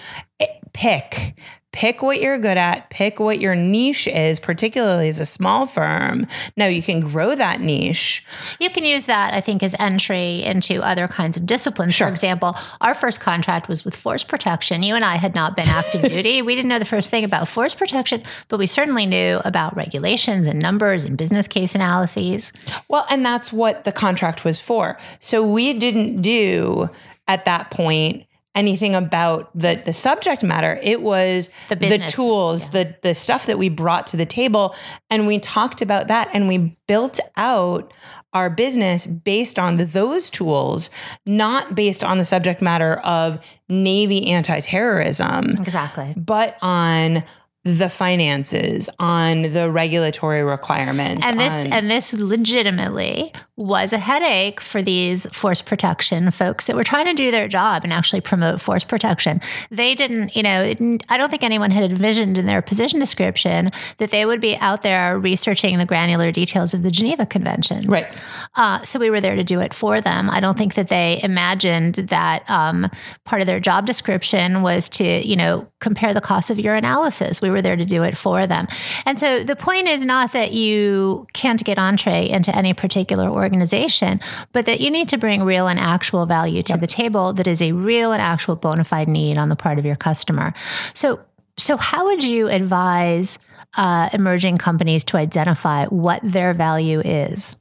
pick 0.74 1.34
pick 1.74 2.02
what 2.02 2.20
you're 2.20 2.38
good 2.38 2.56
at, 2.56 2.88
pick 2.90 3.18
what 3.18 3.40
your 3.40 3.56
niche 3.56 4.06
is, 4.06 4.38
particularly 4.38 5.08
as 5.08 5.18
a 5.18 5.26
small 5.26 5.66
firm. 5.66 6.24
Now 6.56 6.66
you 6.66 6.80
can 6.80 7.00
grow 7.00 7.34
that 7.34 7.60
niche. 7.60 8.24
You 8.60 8.70
can 8.70 8.84
use 8.84 9.06
that, 9.06 9.34
I 9.34 9.40
think, 9.40 9.60
as 9.64 9.74
entry 9.80 10.44
into 10.44 10.80
other 10.82 11.08
kinds 11.08 11.36
of 11.36 11.46
disciplines. 11.46 11.92
Sure. 11.92 12.06
For 12.06 12.12
example, 12.12 12.56
our 12.80 12.94
first 12.94 13.20
contract 13.20 13.68
was 13.68 13.84
with 13.84 13.96
force 13.96 14.22
protection. 14.22 14.84
You 14.84 14.94
and 14.94 15.04
I 15.04 15.16
had 15.16 15.34
not 15.34 15.56
been 15.56 15.66
active 15.66 16.02
duty. 16.08 16.42
We 16.42 16.54
didn't 16.54 16.68
know 16.68 16.78
the 16.78 16.84
first 16.84 17.10
thing 17.10 17.24
about 17.24 17.48
force 17.48 17.74
protection, 17.74 18.22
but 18.46 18.60
we 18.60 18.66
certainly 18.66 19.04
knew 19.04 19.40
about 19.44 19.74
regulations 19.74 20.46
and 20.46 20.62
numbers 20.62 21.04
and 21.04 21.18
business 21.18 21.48
case 21.48 21.74
analyses. 21.74 22.52
Well, 22.86 23.04
and 23.10 23.26
that's 23.26 23.52
what 23.52 23.82
the 23.82 23.92
contract 23.92 24.44
was 24.44 24.60
for. 24.60 24.96
So 25.18 25.44
we 25.44 25.72
didn't 25.76 26.22
do 26.22 26.88
at 27.26 27.46
that 27.46 27.72
point 27.72 28.26
anything 28.54 28.94
about 28.94 29.50
the 29.58 29.80
the 29.84 29.92
subject 29.92 30.42
matter. 30.42 30.78
It 30.82 31.02
was 31.02 31.50
the, 31.68 31.76
the 31.76 31.98
tools, 31.98 32.66
yeah. 32.66 32.84
the 32.84 32.96
the 33.02 33.14
stuff 33.14 33.46
that 33.46 33.58
we 33.58 33.68
brought 33.68 34.06
to 34.08 34.16
the 34.16 34.26
table, 34.26 34.74
and 35.10 35.26
we 35.26 35.38
talked 35.38 35.82
about 35.82 36.08
that, 36.08 36.30
and 36.32 36.48
we 36.48 36.76
built 36.86 37.20
out 37.36 37.92
our 38.32 38.50
business 38.50 39.06
based 39.06 39.58
on 39.58 39.76
those 39.76 40.28
tools, 40.28 40.90
not 41.24 41.74
based 41.74 42.02
on 42.02 42.18
the 42.18 42.24
subject 42.24 42.60
matter 42.60 42.96
of 43.00 43.38
Navy 43.68 44.28
anti-terrorism. 44.28 45.50
Exactly. 45.50 46.14
But 46.16 46.56
on 46.60 47.22
the 47.64 47.88
finances, 47.88 48.90
on 48.98 49.42
the 49.42 49.70
regulatory 49.70 50.42
requirements. 50.42 51.24
And 51.24 51.40
this 51.40 51.64
on- 51.64 51.72
and 51.72 51.90
this 51.90 52.12
legitimately 52.12 53.32
was 53.56 53.92
a 53.92 53.98
headache 53.98 54.60
for 54.60 54.82
these 54.82 55.26
force 55.32 55.62
protection 55.62 56.30
folks 56.30 56.66
that 56.66 56.76
were 56.76 56.84
trying 56.84 57.06
to 57.06 57.14
do 57.14 57.30
their 57.30 57.48
job 57.48 57.84
and 57.84 57.92
actually 57.92 58.20
promote 58.20 58.60
force 58.60 58.84
protection. 58.84 59.40
They 59.70 59.94
didn't, 59.94 60.36
you 60.36 60.42
know, 60.42 60.74
I 61.08 61.16
don't 61.16 61.30
think 61.30 61.42
anyone 61.42 61.70
had 61.70 61.90
envisioned 61.90 62.36
in 62.36 62.46
their 62.46 62.60
position 62.60 63.00
description 63.00 63.70
that 63.98 64.10
they 64.10 64.26
would 64.26 64.40
be 64.40 64.56
out 64.58 64.82
there 64.82 65.18
researching 65.18 65.78
the 65.78 65.86
granular 65.86 66.30
details 66.32 66.74
of 66.74 66.82
the 66.82 66.90
Geneva 66.90 67.24
Conventions. 67.24 67.86
Right. 67.86 68.08
Uh, 68.56 68.82
so 68.82 68.98
we 68.98 69.08
were 69.08 69.20
there 69.20 69.36
to 69.36 69.44
do 69.44 69.60
it 69.60 69.72
for 69.72 70.00
them. 70.00 70.28
I 70.28 70.40
don't 70.40 70.58
think 70.58 70.74
that 70.74 70.88
they 70.88 71.20
imagined 71.22 71.94
that 71.94 72.48
um, 72.50 72.90
part 73.24 73.40
of 73.40 73.46
their 73.46 73.60
job 73.60 73.86
description 73.86 74.62
was 74.62 74.88
to, 74.90 75.26
you 75.26 75.36
know, 75.36 75.66
compare 75.80 76.12
the 76.12 76.20
cost 76.20 76.50
of 76.50 76.58
your 76.58 76.74
analysis. 76.74 77.40
We 77.40 77.50
were 77.54 77.62
there 77.62 77.76
to 77.76 77.84
do 77.86 78.02
it 78.02 78.16
for 78.16 78.46
them. 78.46 78.68
And 79.06 79.18
so 79.18 79.42
the 79.42 79.56
point 79.56 79.88
is 79.88 80.04
not 80.04 80.32
that 80.32 80.52
you 80.52 81.26
can't 81.32 81.64
get 81.64 81.78
entree 81.78 82.28
into 82.28 82.54
any 82.54 82.74
particular 82.74 83.30
organization, 83.30 84.20
but 84.52 84.66
that 84.66 84.80
you 84.80 84.90
need 84.90 85.08
to 85.08 85.16
bring 85.16 85.42
real 85.44 85.68
and 85.68 85.78
actual 85.78 86.26
value 86.26 86.62
to 86.64 86.74
yep. 86.74 86.80
the 86.80 86.86
table 86.86 87.32
that 87.32 87.46
is 87.46 87.62
a 87.62 87.72
real 87.72 88.12
and 88.12 88.20
actual 88.20 88.56
bona 88.56 88.84
fide 88.84 89.08
need 89.08 89.38
on 89.38 89.48
the 89.48 89.56
part 89.56 89.78
of 89.78 89.86
your 89.86 89.96
customer. 89.96 90.52
So, 90.92 91.20
so 91.56 91.76
how 91.76 92.04
would 92.04 92.22
you 92.22 92.48
advise 92.48 93.38
uh, 93.76 94.10
emerging 94.12 94.58
companies 94.58 95.04
to 95.04 95.16
identify 95.16 95.86
what 95.86 96.20
their 96.22 96.52
value 96.52 97.00
is? 97.00 97.56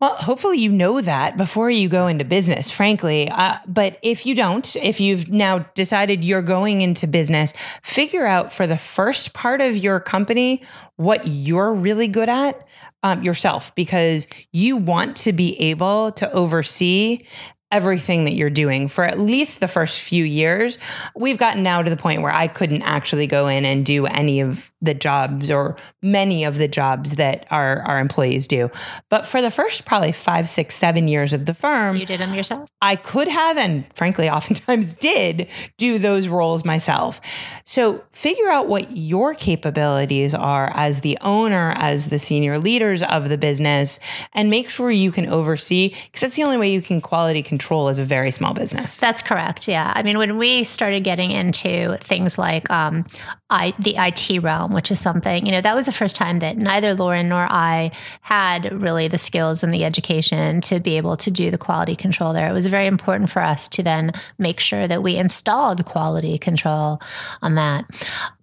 Well, 0.00 0.14
hopefully 0.14 0.58
you 0.58 0.70
know 0.70 1.00
that 1.00 1.36
before 1.36 1.70
you 1.70 1.88
go 1.88 2.06
into 2.06 2.24
business, 2.24 2.70
frankly. 2.70 3.28
Uh, 3.28 3.56
but 3.66 3.98
if 4.00 4.24
you 4.26 4.34
don't, 4.36 4.76
if 4.76 5.00
you've 5.00 5.28
now 5.28 5.60
decided 5.74 6.22
you're 6.22 6.40
going 6.40 6.82
into 6.82 7.08
business, 7.08 7.52
figure 7.82 8.24
out 8.24 8.52
for 8.52 8.66
the 8.68 8.76
first 8.76 9.32
part 9.32 9.60
of 9.60 9.76
your 9.76 9.98
company 9.98 10.62
what 10.96 11.26
you're 11.26 11.74
really 11.74 12.06
good 12.06 12.28
at 12.28 12.64
um, 13.02 13.24
yourself 13.24 13.74
because 13.74 14.28
you 14.52 14.76
want 14.76 15.16
to 15.16 15.32
be 15.32 15.60
able 15.60 16.12
to 16.12 16.30
oversee 16.32 17.24
everything 17.70 18.24
that 18.24 18.34
you're 18.34 18.48
doing 18.48 18.88
for 18.88 19.04
at 19.04 19.18
least 19.20 19.60
the 19.60 19.68
first 19.68 20.00
few 20.00 20.24
years. 20.24 20.78
We've 21.14 21.36
gotten 21.36 21.62
now 21.62 21.82
to 21.82 21.90
the 21.90 21.96
point 21.96 22.22
where 22.22 22.32
I 22.32 22.48
couldn't 22.48 22.82
actually 22.82 23.26
go 23.26 23.46
in 23.46 23.66
and 23.66 23.84
do 23.84 24.06
any 24.06 24.40
of 24.40 24.72
the 24.80 24.94
jobs 24.94 25.50
or 25.50 25.76
many 26.00 26.44
of 26.44 26.56
the 26.56 26.66
jobs 26.66 27.16
that 27.16 27.46
our, 27.50 27.82
our 27.82 27.98
employees 27.98 28.48
do. 28.48 28.70
But 29.10 29.26
for 29.26 29.42
the 29.42 29.50
first 29.50 29.84
probably 29.84 30.12
five, 30.12 30.48
six, 30.48 30.76
seven 30.76 31.08
years 31.08 31.34
of 31.34 31.44
the 31.44 31.52
firm, 31.52 31.96
you 31.96 32.06
did 32.06 32.20
them 32.20 32.32
yourself? 32.32 32.70
I 32.80 32.96
could 32.96 33.28
have, 33.28 33.58
and 33.58 33.84
frankly, 33.94 34.30
oftentimes 34.38 34.94
did 34.94 35.48
do 35.76 35.98
those 35.98 36.28
roles 36.28 36.64
myself. 36.64 37.20
So 37.64 38.02
figure 38.12 38.48
out 38.48 38.68
what 38.68 38.96
your 38.96 39.34
capabilities 39.34 40.34
are 40.34 40.72
as 40.74 41.00
the 41.00 41.18
owner, 41.20 41.74
as 41.76 42.06
the 42.06 42.18
senior 42.18 42.58
leaders 42.58 43.02
of 43.02 43.28
the 43.28 43.36
business, 43.36 44.00
and 44.32 44.48
make 44.48 44.70
sure 44.70 44.90
you 44.90 45.12
can 45.12 45.28
oversee, 45.28 45.90
because 45.90 46.22
that's 46.22 46.36
the 46.36 46.44
only 46.44 46.56
way 46.56 46.72
you 46.72 46.80
can 46.80 47.02
quality 47.02 47.42
control 47.42 47.57
control 47.58 47.88
as 47.88 47.98
a 47.98 48.04
very 48.04 48.30
small 48.30 48.54
business. 48.54 49.00
That's 49.00 49.20
correct. 49.20 49.66
Yeah. 49.66 49.92
I 49.92 50.04
mean, 50.04 50.16
when 50.16 50.38
we 50.38 50.62
started 50.62 51.02
getting 51.02 51.32
into 51.32 51.98
things 52.00 52.38
like 52.38 52.70
um, 52.70 53.04
I, 53.50 53.74
the 53.80 53.96
IT 53.98 54.40
realm, 54.44 54.72
which 54.72 54.92
is 54.92 55.00
something, 55.00 55.44
you 55.44 55.50
know, 55.50 55.60
that 55.60 55.74
was 55.74 55.86
the 55.86 55.92
first 55.92 56.14
time 56.14 56.38
that 56.38 56.56
neither 56.56 56.94
Lauren 56.94 57.28
nor 57.28 57.48
I 57.50 57.90
had 58.20 58.80
really 58.80 59.08
the 59.08 59.18
skills 59.18 59.64
and 59.64 59.74
the 59.74 59.84
education 59.84 60.60
to 60.62 60.78
be 60.78 60.96
able 60.96 61.16
to 61.16 61.32
do 61.32 61.50
the 61.50 61.58
quality 61.58 61.96
control 61.96 62.32
there. 62.32 62.48
It 62.48 62.52
was 62.52 62.68
very 62.68 62.86
important 62.86 63.28
for 63.28 63.42
us 63.42 63.66
to 63.68 63.82
then 63.82 64.12
make 64.38 64.60
sure 64.60 64.86
that 64.86 65.02
we 65.02 65.16
installed 65.16 65.84
quality 65.84 66.38
control 66.38 67.00
on 67.42 67.56
that. 67.56 67.86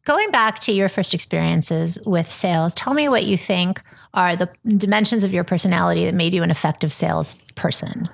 Going 0.03 0.29
back 0.29 0.59
to 0.59 0.73
your 0.73 0.89
first 0.89 1.13
experiences 1.13 1.99
with 2.05 2.29
sales, 2.29 2.73
tell 2.73 2.93
me 2.93 3.07
what 3.07 3.23
you 3.23 3.37
think 3.37 3.81
are 4.13 4.35
the 4.35 4.49
dimensions 4.67 5.23
of 5.23 5.33
your 5.33 5.45
personality 5.45 6.03
that 6.03 6.13
made 6.13 6.33
you 6.33 6.43
an 6.43 6.51
effective 6.51 6.91
salesperson. 6.91 8.09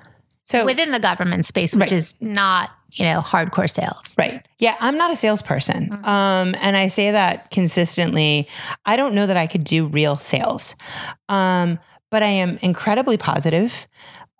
So 0.52 0.66
within 0.66 0.92
the 0.92 1.00
government 1.00 1.46
space, 1.46 1.74
which 1.74 1.92
right. 1.92 1.92
is 1.94 2.16
not 2.20 2.72
you 2.92 3.06
know 3.06 3.22
hardcore 3.22 3.70
sales. 3.70 4.14
Right. 4.18 4.46
Yeah 4.60 4.76
i'm 4.80 4.98
not 4.98 5.12
a 5.12 5.16
salesperson. 5.16 5.90
Mm-hmm. 5.90 6.06
um, 6.06 6.56
and 6.60 6.76
i 6.76 6.88
say 6.88 7.12
that 7.12 7.50
consistently. 7.52 8.48
I 8.86 8.96
don't 8.98 9.16
know 9.16 9.28
that 9.28 9.38
i 9.38 9.48
could 9.48 9.64
do 9.64 9.88
real 9.88 10.16
sales. 10.16 10.76
Um, 11.30 11.80
but 12.10 12.22
i 12.22 12.28
am 12.28 12.58
incredibly 12.62 13.18
positive. 13.18 13.88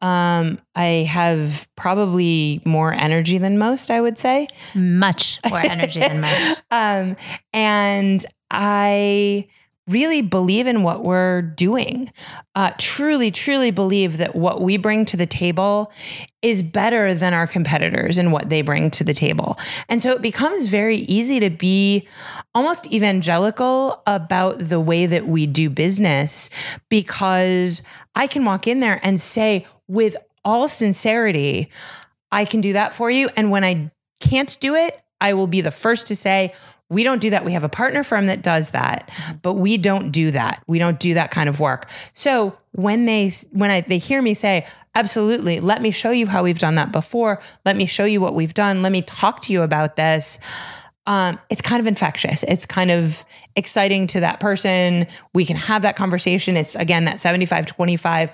Um, 0.02 0.60
i 0.76 1.08
have 1.10 1.68
probably 1.76 2.62
more 2.66 2.92
energy 2.94 3.38
than 3.38 3.58
most 3.58 3.90
i 3.90 4.02
would 4.02 4.20
say. 4.20 4.48
Much 4.76 5.40
more 5.50 5.60
energy 5.60 6.02
than 6.02 6.20
most. 6.30 6.62
Um, 6.72 7.16
and 7.54 8.26
i 8.50 9.48
really 9.92 10.22
believe 10.22 10.68
in 10.68 10.84
what 10.84 11.04
we're 11.04 11.42
doing. 11.42 12.12
Uh, 12.56 12.72
truly, 12.78 13.32
truly 13.32 13.72
believe 13.72 14.18
that 14.18 14.36
what 14.36 14.62
we 14.62 14.78
bring 14.78 15.06
to 15.06 15.18
the 15.18 15.26
table 15.26 15.92
is 16.42 16.64
better 16.64 17.14
than 17.14 17.34
our 17.34 17.48
competitors 17.48 18.18
and 18.18 18.32
what 18.32 18.50
they 18.50 18.62
bring 18.62 18.90
to 18.92 19.04
the 19.04 19.14
table. 19.14 19.58
And 19.88 20.02
so 20.02 20.12
it 20.12 20.22
becomes 20.22 20.66
very 20.66 20.98
easy 20.98 21.40
to 21.40 21.50
be 21.50 22.08
almost 22.56 22.92
evangelical 22.92 24.02
about 24.08 24.60
the 24.60 24.80
way 24.80 25.06
that 25.06 25.28
we 25.28 25.46
do 25.46 25.70
business 25.70 26.50
because 26.90 27.82
I 28.16 28.28
can 28.28 28.44
walk 28.46 28.68
in 28.68 28.80
there 28.80 29.00
and 29.04 29.22
say 29.22 29.68
with 29.88 30.16
all 30.44 30.68
sincerity, 30.68 31.70
I 32.32 32.46
can 32.46 32.62
do 32.62 32.74
that 32.74 32.94
for 32.94 33.12
you. 33.12 33.30
And 33.36 33.52
when 33.52 33.64
I 33.64 33.92
can't 34.20 34.58
do 34.60 34.76
it, 34.76 35.00
I 35.20 35.34
will 35.34 35.48
be 35.48 35.62
the 35.62 35.72
first 35.72 36.08
to 36.08 36.16
say, 36.16 36.54
we 36.92 37.06
don't 37.06 37.22
do 37.22 37.30
that. 37.30 37.46
We 37.46 37.54
have 37.54 37.64
a 37.64 37.70
partner 37.70 38.04
firm 38.04 38.26
that 38.26 38.44
does 38.44 38.72
that, 38.72 39.10
but 39.42 39.54
we 39.54 39.78
don't 39.78 40.12
do 40.12 40.30
that. 40.32 40.62
We 40.68 40.78
don't 40.78 41.00
do 41.00 41.14
that 41.14 41.32
kind 41.32 41.48
of 41.48 41.62
work. 41.62 41.90
So 42.14 42.58
when 42.74 43.06
they 43.06 43.32
when 43.52 43.72
I 43.72 43.82
they 43.82 43.98
hear 43.98 44.22
me 44.22 44.34
say, 44.34 44.68
absolutely, 44.94 45.62
let 45.62 45.82
me 45.82 45.90
show 45.90 46.12
you 46.12 46.28
how 46.28 46.44
we've 46.44 46.60
done 46.60 46.76
that 46.76 46.92
before. 46.92 47.42
Let 47.66 47.78
me 47.78 47.86
show 47.86 48.04
you 48.04 48.20
what 48.20 48.36
we've 48.36 48.54
done. 48.54 48.82
Let 48.82 48.92
me 48.92 49.02
talk 49.04 49.42
to 49.44 49.54
you 49.54 49.62
about 49.62 49.96
this. 49.96 50.38
Um, 51.08 51.40
it's 51.50 51.62
kind 51.62 51.80
of 51.80 51.88
infectious. 51.88 52.44
It's 52.44 52.66
kind 52.66 52.92
of 52.92 53.24
exciting 53.56 54.06
to 54.08 54.20
that 54.20 54.42
person. 54.42 55.08
We 55.34 55.46
can 55.46 55.56
have 55.56 55.84
that 55.84 55.96
conversation. 55.96 56.58
It's 56.58 56.76
again 56.76 57.06
that 57.06 57.22
75 57.22 57.68
25. 57.68 58.32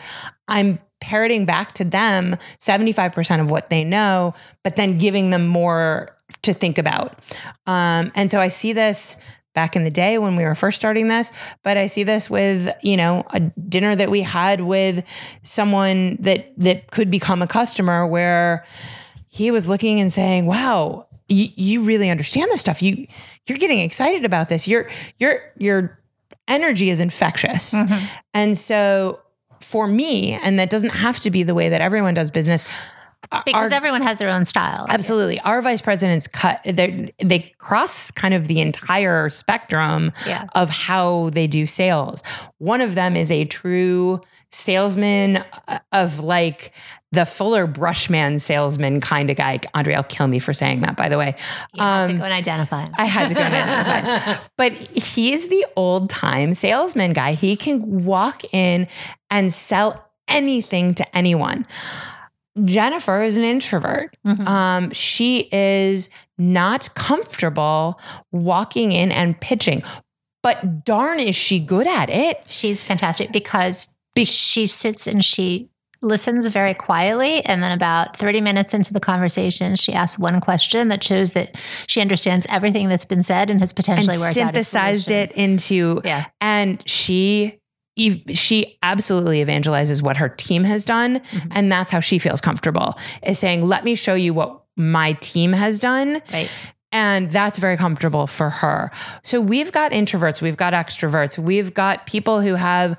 I'm 0.47 0.79
parroting 0.99 1.45
back 1.45 1.73
to 1.73 1.83
them 1.83 2.37
75% 2.59 3.39
of 3.39 3.51
what 3.51 3.69
they 3.69 3.83
know, 3.83 4.33
but 4.63 4.77
then 4.77 4.97
giving 4.97 5.29
them 5.29 5.45
more 5.45 6.16
to 6.47 6.53
think 6.53 6.77
about. 6.77 7.19
Um, 7.67 8.11
and 8.15 8.29
so 8.31 8.41
I 8.41 8.47
see 8.47 8.73
this 8.73 9.15
back 9.57 9.75
in 9.75 9.83
the 9.83 9.89
day 9.89 10.19
when 10.19 10.35
we 10.35 10.43
were 10.43 10.53
first 10.53 10.77
starting 10.77 11.07
this, 11.07 11.31
but 11.63 11.77
I 11.77 11.87
see 11.87 12.03
this 12.03 12.29
with, 12.29 12.69
you 12.83 12.95
know, 12.95 13.25
a 13.31 13.39
dinner 13.39 13.95
that 13.95 14.11
we 14.11 14.21
had 14.21 14.61
with 14.61 15.03
someone 15.43 16.17
that 16.19 16.53
that 16.57 16.91
could 16.91 17.09
become 17.09 17.41
a 17.41 17.47
customer 17.47 18.05
where 18.05 18.63
he 19.29 19.49
was 19.49 19.67
looking 19.67 19.99
and 19.99 20.13
saying, 20.13 20.45
"Wow, 20.45 21.07
you, 21.27 21.47
you 21.55 21.81
really 21.81 22.09
understand 22.09 22.51
this 22.51 22.61
stuff. 22.61 22.81
You 22.81 23.07
you're 23.47 23.57
getting 23.57 23.79
excited 23.79 24.25
about 24.25 24.49
this. 24.49 24.67
Your 24.67 24.89
your 25.17 25.39
your 25.57 25.99
energy 26.47 26.89
is 26.89 26.99
infectious." 26.99 27.73
Mm-hmm. 27.73 28.05
And 28.35 28.57
so 28.57 29.19
for 29.59 29.87
me, 29.87 30.33
and 30.33 30.59
that 30.59 30.69
doesn't 30.69 30.91
have 30.91 31.19
to 31.21 31.31
be 31.31 31.43
the 31.43 31.55
way 31.55 31.69
that 31.69 31.81
everyone 31.81 32.13
does 32.13 32.31
business, 32.31 32.63
because 33.45 33.71
our, 33.71 33.75
everyone 33.75 34.01
has 34.03 34.19
their 34.19 34.29
own 34.29 34.45
style. 34.45 34.85
Absolutely. 34.89 35.39
Our 35.41 35.61
vice 35.61 35.81
presidents 35.81 36.27
cut 36.27 36.61
they 36.63 37.13
they 37.19 37.51
cross 37.57 38.11
kind 38.11 38.33
of 38.33 38.47
the 38.47 38.61
entire 38.61 39.29
spectrum 39.29 40.13
yeah. 40.25 40.45
of 40.55 40.69
how 40.69 41.29
they 41.31 41.47
do 41.47 41.65
sales. 41.65 42.23
One 42.57 42.81
of 42.81 42.95
them 42.95 43.15
is 43.15 43.31
a 43.31 43.45
true 43.45 44.21
salesman 44.51 45.43
uh, 45.67 45.79
of 45.91 46.19
like 46.19 46.71
the 47.11 47.25
Fuller 47.25 47.67
Brushman 47.67 48.39
salesman 48.39 48.99
kind 48.99 49.29
of 49.29 49.37
guy. 49.37 49.59
Andrea'll 49.73 50.07
kill 50.07 50.27
me 50.27 50.39
for 50.39 50.53
saying 50.53 50.81
that, 50.81 50.97
by 50.97 51.09
the 51.09 51.17
way. 51.17 51.35
You 51.73 51.81
um, 51.81 51.87
had 51.87 52.07
to 52.07 52.13
go 52.13 52.23
and 52.23 52.33
identify 52.33 52.85
him. 52.85 52.93
I 52.97 53.05
had 53.05 53.29
to 53.29 53.33
go 53.33 53.41
and 53.41 53.53
identify 53.53 54.43
But 54.57 54.73
he 54.73 55.33
is 55.33 55.47
the 55.47 55.65
old 55.75 56.09
time 56.09 56.53
salesman 56.53 57.13
guy. 57.13 57.33
He 57.33 57.55
can 57.55 58.03
walk 58.03 58.43
in 58.53 58.87
and 59.29 59.53
sell 59.53 60.09
anything 60.27 60.93
to 60.95 61.17
anyone. 61.17 61.65
Jennifer 62.65 63.21
is 63.21 63.37
an 63.37 63.43
introvert. 63.43 64.15
Mm-hmm. 64.25 64.47
Um, 64.47 64.91
she 64.91 65.49
is 65.51 66.09
not 66.37 66.93
comfortable 66.95 67.99
walking 68.31 68.91
in 68.91 69.11
and 69.11 69.39
pitching, 69.39 69.83
but 70.43 70.85
darn, 70.85 71.19
is 71.19 71.35
she 71.35 71.59
good 71.59 71.87
at 71.87 72.09
it? 72.09 72.43
She's 72.47 72.83
fantastic 72.83 73.31
because 73.31 73.93
Be- 74.15 74.25
she 74.25 74.65
sits 74.65 75.07
and 75.07 75.23
she 75.23 75.69
listens 76.01 76.47
very 76.47 76.73
quietly. 76.73 77.43
And 77.45 77.63
then, 77.63 77.71
about 77.71 78.17
30 78.17 78.41
minutes 78.41 78.73
into 78.73 78.93
the 78.93 78.99
conversation, 78.99 79.75
she 79.75 79.93
asks 79.93 80.19
one 80.19 80.39
question 80.41 80.89
that 80.89 81.03
shows 81.03 81.31
that 81.31 81.59
she 81.87 82.01
understands 82.01 82.45
everything 82.49 82.89
that's 82.89 83.05
been 83.05 83.23
said 83.23 83.49
and 83.49 83.59
has 83.59 83.73
potentially 83.73 84.15
and 84.15 84.21
worked 84.21 84.35
synthesized 84.35 85.11
it 85.11 85.31
into. 85.33 86.01
Yeah. 86.03 86.25
And 86.39 86.87
she 86.87 87.59
she 88.33 88.77
absolutely 88.83 89.43
evangelizes 89.43 90.01
what 90.01 90.17
her 90.17 90.29
team 90.29 90.63
has 90.63 90.85
done 90.85 91.19
mm-hmm. 91.19 91.47
and 91.51 91.71
that's 91.71 91.91
how 91.91 91.99
she 91.99 92.19
feels 92.19 92.39
comfortable 92.39 92.97
is 93.23 93.39
saying 93.39 93.65
let 93.65 93.83
me 93.83 93.95
show 93.95 94.13
you 94.13 94.33
what 94.33 94.61
my 94.77 95.13
team 95.13 95.53
has 95.53 95.79
done. 95.79 96.21
Right. 96.31 96.49
And 96.91 97.29
that's 97.29 97.57
very 97.57 97.75
comfortable 97.75 98.27
for 98.27 98.49
her. 98.49 98.91
So 99.23 99.41
we've 99.41 99.71
got 99.71 99.91
introverts 99.91 100.41
we've 100.41 100.57
got 100.57 100.73
extroverts 100.73 101.37
we've 101.37 101.73
got 101.73 102.05
people 102.05 102.41
who 102.41 102.55
have 102.55 102.97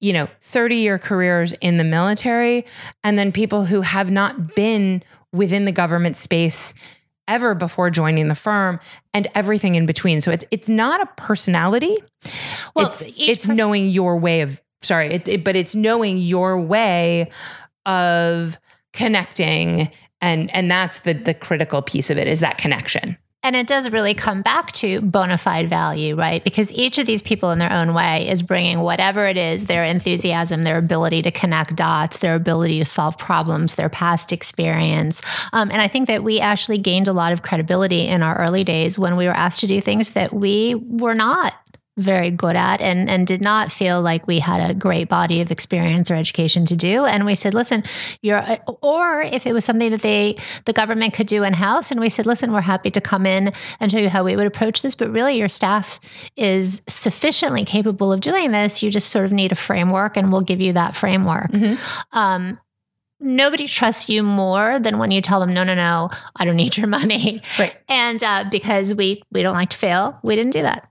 you 0.00 0.12
know 0.12 0.28
30 0.40 0.76
year 0.76 0.98
careers 0.98 1.52
in 1.60 1.76
the 1.76 1.84
military 1.84 2.64
and 3.04 3.18
then 3.18 3.32
people 3.32 3.64
who 3.64 3.82
have 3.82 4.10
not 4.10 4.54
been 4.54 5.02
within 5.32 5.64
the 5.66 5.72
government 5.72 6.16
space 6.16 6.72
ever 7.28 7.54
before 7.54 7.90
joining 7.90 8.26
the 8.28 8.34
firm 8.34 8.80
and 9.14 9.28
everything 9.34 9.76
in 9.76 9.86
between. 9.86 10.20
So 10.20 10.32
it's 10.32 10.44
it's 10.50 10.68
not 10.68 11.00
a 11.00 11.06
personality. 11.16 11.96
Well, 12.74 12.88
it's 12.88 13.12
it's 13.16 13.46
knowing 13.46 13.90
your 13.90 14.16
way 14.16 14.40
of 14.40 14.60
sorry, 14.82 15.12
it, 15.12 15.28
it, 15.28 15.44
but 15.44 15.54
it's 15.54 15.74
knowing 15.74 16.18
your 16.18 16.58
way 16.58 17.30
of 17.86 18.58
connecting 18.92 19.90
and 20.20 20.52
and 20.54 20.70
that's 20.70 21.00
the 21.00 21.12
the 21.12 21.34
critical 21.34 21.82
piece 21.82 22.10
of 22.10 22.18
it 22.18 22.26
is 22.26 22.40
that 22.40 22.58
connection. 22.58 23.16
And 23.48 23.56
it 23.56 23.66
does 23.66 23.88
really 23.88 24.12
come 24.12 24.42
back 24.42 24.72
to 24.72 25.00
bona 25.00 25.38
fide 25.38 25.70
value, 25.70 26.14
right? 26.14 26.44
Because 26.44 26.70
each 26.74 26.98
of 26.98 27.06
these 27.06 27.22
people 27.22 27.50
in 27.50 27.58
their 27.58 27.72
own 27.72 27.94
way 27.94 28.28
is 28.28 28.42
bringing 28.42 28.80
whatever 28.80 29.26
it 29.26 29.38
is 29.38 29.64
their 29.64 29.84
enthusiasm, 29.84 30.64
their 30.64 30.76
ability 30.76 31.22
to 31.22 31.30
connect 31.30 31.74
dots, 31.74 32.18
their 32.18 32.34
ability 32.34 32.78
to 32.78 32.84
solve 32.84 33.16
problems, 33.16 33.76
their 33.76 33.88
past 33.88 34.34
experience. 34.34 35.22
Um, 35.54 35.70
and 35.70 35.80
I 35.80 35.88
think 35.88 36.08
that 36.08 36.22
we 36.22 36.40
actually 36.40 36.76
gained 36.76 37.08
a 37.08 37.14
lot 37.14 37.32
of 37.32 37.40
credibility 37.40 38.06
in 38.06 38.22
our 38.22 38.38
early 38.38 38.64
days 38.64 38.98
when 38.98 39.16
we 39.16 39.24
were 39.24 39.32
asked 39.34 39.60
to 39.60 39.66
do 39.66 39.80
things 39.80 40.10
that 40.10 40.34
we 40.34 40.74
were 40.74 41.14
not 41.14 41.54
very 41.98 42.30
good 42.30 42.56
at 42.56 42.80
and, 42.80 43.10
and 43.10 43.26
did 43.26 43.42
not 43.42 43.72
feel 43.72 44.00
like 44.00 44.26
we 44.26 44.38
had 44.38 44.70
a 44.70 44.72
great 44.72 45.08
body 45.08 45.40
of 45.40 45.50
experience 45.50 46.10
or 46.10 46.14
education 46.14 46.64
to 46.66 46.76
do. 46.76 47.04
And 47.04 47.26
we 47.26 47.34
said, 47.34 47.54
listen, 47.54 47.82
you're, 48.22 48.42
or 48.80 49.22
if 49.22 49.46
it 49.46 49.52
was 49.52 49.64
something 49.64 49.90
that 49.90 50.02
they, 50.02 50.36
the 50.64 50.72
government 50.72 51.12
could 51.12 51.26
do 51.26 51.42
in 51.42 51.52
house, 51.52 51.90
and 51.90 52.00
we 52.00 52.08
said, 52.08 52.24
listen, 52.24 52.52
we're 52.52 52.60
happy 52.60 52.90
to 52.92 53.00
come 53.00 53.26
in 53.26 53.52
and 53.80 53.90
show 53.90 53.98
you 53.98 54.08
how 54.08 54.24
we 54.24 54.36
would 54.36 54.46
approach 54.46 54.82
this. 54.82 54.94
But 54.94 55.10
really, 55.10 55.36
your 55.36 55.48
staff 55.48 55.98
is 56.36 56.82
sufficiently 56.88 57.64
capable 57.64 58.12
of 58.12 58.20
doing 58.20 58.52
this. 58.52 58.82
You 58.82 58.90
just 58.90 59.10
sort 59.10 59.24
of 59.24 59.32
need 59.32 59.52
a 59.52 59.56
framework, 59.56 60.16
and 60.16 60.30
we'll 60.30 60.40
give 60.42 60.60
you 60.60 60.72
that 60.74 60.94
framework. 60.94 61.50
Mm-hmm. 61.50 62.18
Um, 62.18 62.60
nobody 63.20 63.66
trusts 63.66 64.08
you 64.08 64.22
more 64.22 64.78
than 64.78 64.98
when 64.98 65.10
you 65.10 65.20
tell 65.20 65.40
them 65.40 65.52
no 65.52 65.64
no 65.64 65.74
no 65.74 66.08
i 66.36 66.44
don't 66.44 66.54
need 66.54 66.76
your 66.76 66.86
money 66.86 67.42
right 67.58 67.76
and 67.88 68.22
uh, 68.22 68.44
because 68.48 68.94
we 68.94 69.20
we 69.32 69.42
don't 69.42 69.54
like 69.54 69.70
to 69.70 69.76
fail 69.76 70.18
we 70.22 70.36
didn't 70.36 70.52
do 70.52 70.62
that 70.62 70.88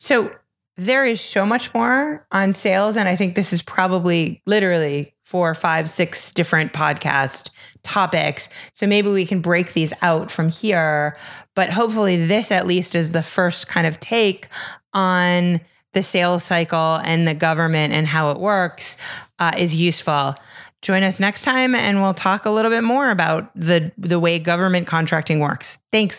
so 0.00 0.32
there 0.76 1.04
is 1.04 1.20
so 1.20 1.44
much 1.44 1.72
more 1.74 2.26
on 2.32 2.54
sales. 2.54 2.96
And 2.96 3.08
I 3.08 3.14
think 3.14 3.34
this 3.34 3.52
is 3.52 3.60
probably 3.60 4.42
literally 4.46 5.14
four, 5.24 5.54
five, 5.54 5.90
six 5.90 6.32
different 6.32 6.72
podcast 6.72 7.50
topics. 7.82 8.48
So 8.72 8.86
maybe 8.86 9.10
we 9.10 9.26
can 9.26 9.42
break 9.42 9.74
these 9.74 9.92
out 10.00 10.30
from 10.30 10.48
here. 10.48 11.16
But 11.54 11.70
hopefully, 11.70 12.26
this 12.26 12.50
at 12.50 12.66
least 12.66 12.94
is 12.94 13.12
the 13.12 13.22
first 13.22 13.68
kind 13.68 13.86
of 13.86 14.00
take 14.00 14.48
on 14.94 15.60
the 15.92 16.02
sales 16.02 16.44
cycle 16.44 16.96
and 17.04 17.28
the 17.28 17.34
government 17.34 17.92
and 17.92 18.06
how 18.06 18.30
it 18.30 18.38
works 18.38 18.96
uh, 19.38 19.52
is 19.58 19.76
useful. 19.76 20.34
Join 20.82 21.02
us 21.02 21.20
next 21.20 21.42
time 21.42 21.74
and 21.74 22.00
we'll 22.00 22.14
talk 22.14 22.46
a 22.46 22.50
little 22.50 22.70
bit 22.70 22.82
more 22.84 23.10
about 23.10 23.50
the, 23.54 23.92
the 23.98 24.18
way 24.18 24.38
government 24.38 24.86
contracting 24.86 25.40
works. 25.40 25.78
Thanks. 25.92 26.18